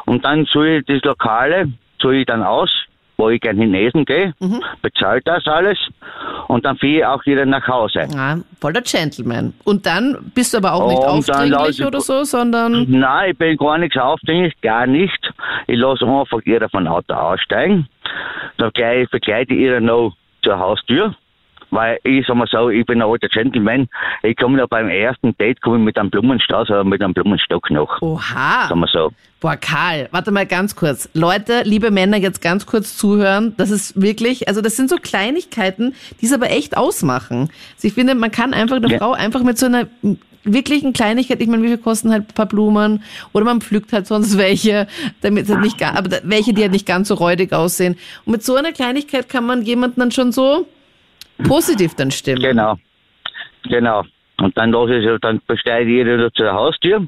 Und 0.05 0.25
dann 0.25 0.45
suche 0.45 0.77
ich 0.77 0.85
das 0.85 1.01
Lokale, 1.03 1.71
suche 2.01 2.17
ich 2.17 2.25
dann 2.25 2.43
aus, 2.43 2.69
wo 3.17 3.29
ich 3.29 3.41
gerne 3.41 3.61
hin 3.61 3.75
essen 3.75 4.05
gehe, 4.05 4.33
bezahlt 4.81 5.27
das 5.27 5.45
alles. 5.45 5.77
Und 6.47 6.65
dann 6.65 6.77
fahre 6.77 6.93
ich 6.93 7.05
auch 7.05 7.25
wieder 7.25 7.45
nach 7.45 7.67
Hause. 7.67 8.07
Ja, 8.11 8.39
voll 8.59 8.73
der 8.73 8.81
Gentleman. 8.81 9.53
Und 9.65 9.85
dann 9.85 10.31
bist 10.33 10.53
du 10.53 10.57
aber 10.57 10.73
auch 10.73 10.87
nicht 10.87 10.99
Und 10.99 11.05
aufdringlich 11.05 11.85
oder 11.85 11.99
so, 11.99 12.23
sondern 12.23 12.85
Nein, 12.89 13.31
ich 13.31 13.37
bin 13.37 13.57
gar 13.57 13.77
nichts 13.77 13.97
aufdringlich, 13.97 14.59
gar 14.61 14.87
nicht. 14.87 15.33
Ich 15.67 15.77
lasse 15.77 16.05
einfach 16.05 16.39
ihr 16.45 16.67
von 16.69 16.87
Auto 16.87 17.13
aussteigen. 17.13 17.87
Dann 18.57 18.71
begleite 18.71 19.53
ich 19.53 19.59
ihr 19.59 19.79
noch 19.81 20.15
zur 20.41 20.57
Haustür. 20.57 21.13
Weil 21.71 21.99
ich 22.03 22.25
sag 22.27 22.35
mal 22.35 22.47
so, 22.51 22.69
ich 22.69 22.85
bin 22.85 23.01
ein 23.01 23.07
alter 23.07 23.27
Gentleman. 23.27 23.87
Ich 24.23 24.35
komme 24.37 24.57
noch 24.57 24.67
beim 24.67 24.89
ersten 24.89 25.37
Date 25.37 25.61
komme 25.61 25.77
ich 25.77 25.83
mit 25.83 25.97
einem 25.97 26.09
Blumenstrauß 26.09 26.69
oder 26.69 26.83
mit 26.83 27.01
einem 27.01 27.13
Blumenstock 27.13 27.69
noch. 27.71 28.01
oha. 28.01 28.67
Sagen 28.67 28.79
wir 28.79 28.87
so. 28.91 29.11
Boah, 29.39 29.55
Karl, 29.55 30.09
warte 30.11 30.31
mal 30.31 30.45
ganz 30.45 30.75
kurz. 30.75 31.07
Leute, 31.13 31.61
liebe 31.63 31.91
Männer, 31.91 32.17
jetzt 32.17 32.41
ganz 32.41 32.65
kurz 32.65 32.97
zuhören. 32.97 33.53
Das 33.57 33.69
ist 33.71 34.01
wirklich, 34.01 34.47
also 34.47 34.61
das 34.61 34.75
sind 34.75 34.89
so 34.89 34.97
Kleinigkeiten, 34.97 35.93
die 36.19 36.25
es 36.25 36.33
aber 36.33 36.49
echt 36.51 36.75
ausmachen. 36.75 37.49
Also 37.75 37.87
ich 37.87 37.93
finde, 37.93 38.15
man 38.15 38.31
kann 38.31 38.53
einfach 38.53 38.75
eine 38.77 38.89
Ja. 38.91 38.97
Frau 38.97 39.13
einfach 39.13 39.43
mit 39.43 39.57
so 39.57 39.67
einer 39.67 39.87
wirklichen 40.43 40.93
Kleinigkeit, 40.93 41.41
ich 41.41 41.47
meine, 41.47 41.61
wie 41.63 41.67
viel 41.67 41.77
kosten 41.77 42.11
halt 42.11 42.29
ein 42.29 42.33
paar 42.33 42.45
Blumen? 42.47 43.03
Oder 43.33 43.45
man 43.45 43.61
pflückt 43.61 43.93
halt 43.93 44.07
sonst 44.07 44.37
welche, 44.37 44.87
damit 45.21 45.47
sie 45.47 45.55
nicht, 45.57 45.77
ga- 45.77 45.93
aber 45.95 46.09
welche, 46.23 46.53
die 46.53 46.61
halt 46.63 46.71
nicht 46.71 46.85
ganz 46.87 47.09
so 47.09 47.13
räudig 47.13 47.53
aussehen. 47.53 47.97
Und 48.25 48.31
mit 48.31 48.43
so 48.43 48.55
einer 48.55 48.71
Kleinigkeit 48.71 49.29
kann 49.29 49.45
man 49.45 49.61
jemanden 49.61 49.99
dann 49.99 50.11
schon 50.11 50.31
so 50.31 50.65
positiv 51.47 51.95
dann 51.95 52.11
stimmen. 52.11 52.41
Genau. 52.41 52.75
Genau. 53.63 54.03
Und 54.39 54.57
dann 54.57 54.71
lasse 54.71 54.95
ich 54.95 55.05
sie, 55.05 55.17
dann 55.19 55.41
besteige 55.47 55.89
ich 55.89 56.07
ihr 56.07 56.31
zur 56.33 56.53
Haustür, 56.53 57.07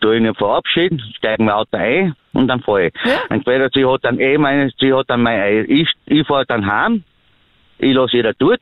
tue 0.00 0.16
ihn 0.16 0.34
verabschieden, 0.34 1.00
steige 1.16 1.42
mein 1.42 1.54
Auto 1.54 1.76
ein 1.76 2.14
und 2.32 2.48
dann 2.48 2.60
fahre 2.60 2.86
ich. 2.86 2.94
Ja. 3.04 3.20
Entweder 3.28 3.68
sie 3.72 3.84
hat 3.84 4.04
dann 4.04 4.18
eh 4.18 4.38
meine, 4.38 4.70
sie 4.80 4.92
hat 4.92 5.10
dann 5.10 5.22
mein, 5.22 5.66
ich, 5.68 5.88
ich 6.06 6.26
fahre 6.26 6.46
dann 6.46 6.66
heim, 6.66 7.04
ich 7.78 7.94
lasse 7.94 8.16
ihr 8.16 8.32
dort, 8.38 8.60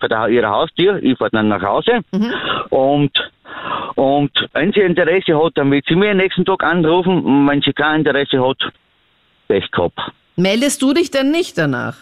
bei 0.00 0.08
der, 0.08 0.28
ihrer 0.28 0.50
Haustür, 0.50 1.02
ich 1.02 1.16
fahre 1.16 1.30
dann 1.30 1.48
nach 1.48 1.62
Hause 1.62 2.00
und 2.70 3.12
und 3.94 4.30
wenn 4.52 4.72
sie 4.72 4.80
Interesse 4.80 5.42
hat, 5.42 5.52
dann 5.56 5.70
wird 5.70 5.86
sie 5.88 5.94
mir 5.94 6.14
nächsten 6.14 6.44
Tag 6.44 6.62
anrufen 6.62 7.24
und 7.24 7.46
wenn 7.46 7.62
sie 7.62 7.72
kein 7.72 8.00
Interesse 8.00 8.46
hat, 8.46 8.58
Pech 9.48 9.70
gehabt. 9.70 9.98
Meldest 10.36 10.82
du 10.82 10.92
dich 10.92 11.10
dann 11.10 11.30
nicht 11.30 11.56
danach? 11.56 11.96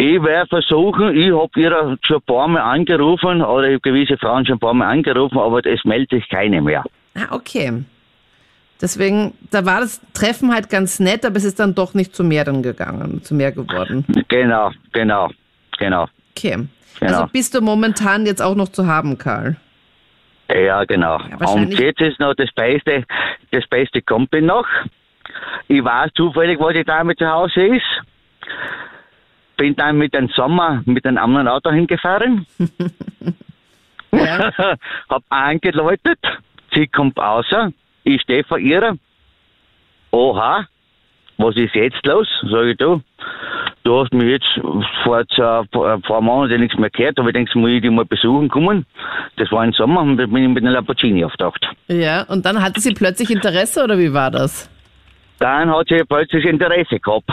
Ich 0.00 0.22
werde 0.22 0.46
versuchen, 0.48 1.16
ich 1.16 1.32
habe 1.32 1.50
ihr 1.56 1.98
schon 2.02 2.16
ein 2.18 2.22
paar 2.22 2.46
Mal 2.46 2.60
angerufen, 2.60 3.42
oder 3.42 3.68
ich 3.68 3.74
hab 3.74 3.82
gewisse 3.82 4.16
Frauen 4.16 4.46
schon 4.46 4.54
ein 4.54 4.60
paar 4.60 4.72
Mal 4.72 4.86
angerufen, 4.88 5.38
aber 5.38 5.64
es 5.66 5.84
meldet 5.84 6.10
sich 6.10 6.28
keine 6.28 6.62
mehr. 6.62 6.84
Ah, 7.16 7.34
okay. 7.34 7.82
Deswegen, 8.80 9.34
da 9.50 9.66
war 9.66 9.80
das 9.80 10.00
Treffen 10.14 10.54
halt 10.54 10.70
ganz 10.70 11.00
nett, 11.00 11.26
aber 11.26 11.34
es 11.36 11.42
ist 11.42 11.58
dann 11.58 11.74
doch 11.74 11.94
nicht 11.94 12.14
zu 12.14 12.22
mehr 12.22 12.44
dann 12.44 12.62
gegangen, 12.62 13.24
zu 13.24 13.34
mehr 13.34 13.50
geworden. 13.50 14.04
Genau, 14.28 14.70
genau, 14.92 15.30
genau. 15.78 16.06
Okay. 16.36 16.68
Genau. 17.00 17.12
Also 17.12 17.26
bist 17.32 17.56
du 17.56 17.60
momentan 17.60 18.24
jetzt 18.24 18.40
auch 18.40 18.54
noch 18.54 18.68
zu 18.68 18.86
haben, 18.86 19.18
Karl? 19.18 19.56
Ja, 20.48 20.84
genau. 20.84 21.18
wahrscheinlich- 21.38 21.76
Und 21.76 21.84
jetzt 21.84 22.00
ist 22.00 22.20
noch 22.20 22.34
das 22.34 22.52
Beste, 22.54 23.04
das 23.50 23.66
Beste 23.66 24.00
kommt 24.00 24.32
noch. 24.32 24.66
Ich 25.66 25.82
weiß 25.82 26.12
zufällig, 26.14 26.60
wo 26.60 26.70
die 26.70 26.84
Dame 26.84 27.16
zu 27.16 27.26
Hause 27.26 27.62
ist. 27.76 27.84
Bin 29.58 29.76
dann 29.76 29.98
mit 29.98 30.14
dem 30.14 30.28
Sommer 30.28 30.82
mit 30.86 31.04
einem 31.04 31.18
anderen 31.18 31.48
Auto 31.48 31.70
hingefahren. 31.70 32.46
Ja. 34.10 34.50
hab 35.10 35.22
angeläutet, 35.28 36.18
sie 36.72 36.86
kommt 36.86 37.18
außer, 37.18 37.72
ich 38.04 38.22
stehe 38.22 38.44
vor 38.44 38.58
ihr. 38.58 38.96
Oha, 40.10 40.66
was 41.36 41.56
ist 41.56 41.74
jetzt 41.74 42.04
los? 42.06 42.26
Sag 42.50 42.64
ich 42.64 42.76
du. 42.78 43.02
Du 43.84 44.00
hast 44.00 44.12
mich 44.12 44.28
jetzt 44.28 44.60
vor 45.04 45.26
zwei, 45.28 45.62
vor 45.72 46.00
vor 46.06 46.20
Monaten 46.22 46.60
nichts 46.60 46.78
mehr 46.78 46.90
gehört, 46.90 47.18
aber 47.18 47.28
ich 47.28 47.34
denke, 47.34 47.58
muss 47.58 47.70
ich 47.70 47.82
dich 47.82 47.90
mal 47.90 48.04
besuchen 48.04 48.48
kommen. 48.48 48.86
Das 49.36 49.50
war 49.52 49.64
im 49.64 49.72
Sommer 49.72 50.00
und 50.00 50.16
bin 50.16 50.36
ich 50.36 50.48
mit 50.48 50.62
einer 50.62 50.72
Lamborghini 50.72 51.24
auftaucht. 51.24 51.66
ja, 51.88 52.22
und 52.22 52.44
dann 52.44 52.62
hatte 52.62 52.80
sie 52.80 52.94
plötzlich 52.94 53.30
Interesse 53.30 53.84
oder 53.84 53.98
wie 53.98 54.12
war 54.12 54.30
das? 54.30 54.70
Dann 55.38 55.70
hat 55.70 55.88
sie 55.88 56.02
plötzlich 56.08 56.44
Interesse 56.44 56.98
gehabt. 56.98 57.30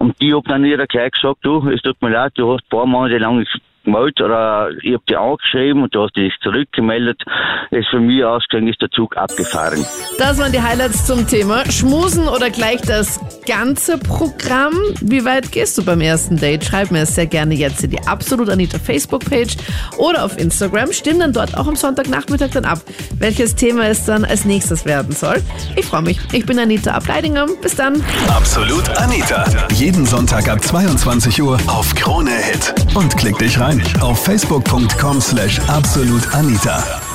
Und 0.00 0.18
die 0.22 0.34
hat 0.34 0.44
dann 0.48 0.64
ihr 0.64 0.78
gleich 0.86 1.12
gesagt, 1.12 1.40
du, 1.42 1.68
es 1.68 1.82
tut 1.82 2.00
mir 2.00 2.08
leid, 2.08 2.32
du 2.36 2.50
hast 2.50 2.64
ein 2.64 2.68
paar 2.70 2.86
Monate 2.86 3.18
lang 3.18 3.44
gemeldet 3.84 4.20
oder 4.20 4.70
ich 4.82 4.94
hab 4.94 5.06
dich 5.06 5.16
angeschrieben 5.16 5.82
und 5.82 5.94
du 5.94 6.02
hast 6.02 6.16
dich 6.16 6.32
zurückgemeldet. 6.42 7.22
Es 7.70 7.86
von 7.88 8.06
mir 8.06 8.30
aus 8.30 8.44
gesehen 8.48 8.68
ist 8.68 8.80
der 8.80 8.90
Zug 8.90 9.16
abgefahren. 9.16 9.84
Das 10.18 10.38
waren 10.38 10.52
die 10.52 10.60
Highlights 10.60 11.06
zum 11.06 11.26
Thema 11.26 11.64
Schmusen 11.70 12.28
oder 12.28 12.50
gleich 12.50 12.80
das 12.82 13.20
ganze 13.46 13.98
Programm. 13.98 14.74
Wie 15.00 15.24
weit 15.24 15.52
gehst 15.52 15.78
du 15.78 15.84
beim 15.84 16.00
ersten 16.00 16.36
Date? 16.36 16.64
Schreib 16.64 16.90
mir 16.90 17.02
es 17.02 17.14
sehr 17.14 17.26
gerne 17.26 17.54
jetzt 17.54 17.82
in 17.84 17.90
die 17.90 18.00
Absolut 18.06 18.48
Anita 18.48 18.78
Facebook-Page 18.78 19.56
oder 19.98 20.24
auf 20.24 20.38
Instagram. 20.38 20.92
Stimm 20.92 21.18
dann 21.18 21.32
dort 21.32 21.56
auch 21.56 21.66
am 21.66 21.76
Sonntagnachmittag 21.76 22.50
dann 22.52 22.64
ab, 22.64 22.80
welches 23.18 23.54
Thema 23.54 23.88
es 23.88 24.04
dann 24.04 24.24
als 24.24 24.44
nächstes 24.44 24.84
werden 24.84 25.12
soll. 25.12 25.36
Ich 25.76 25.86
freue 25.86 26.02
mich. 26.02 26.20
Ich 26.32 26.46
bin 26.46 26.58
Anita 26.58 26.92
Ableidinger. 26.92 27.46
Bis 27.62 27.76
dann. 27.76 28.02
Absolut 28.28 28.88
Anita. 28.98 29.44
Jeden 29.74 30.06
Sonntag 30.06 30.48
ab 30.48 30.62
22 30.62 31.42
Uhr 31.42 31.58
auf 31.66 31.94
Krone 31.94 32.30
Hit. 32.30 32.74
Und 32.94 33.16
klick 33.16 33.38
dich 33.38 33.58
rein 33.58 33.79
auf 34.00 34.18
facebook.com 34.24 35.20
slash 35.20 35.60
absolutanita. 35.68 37.09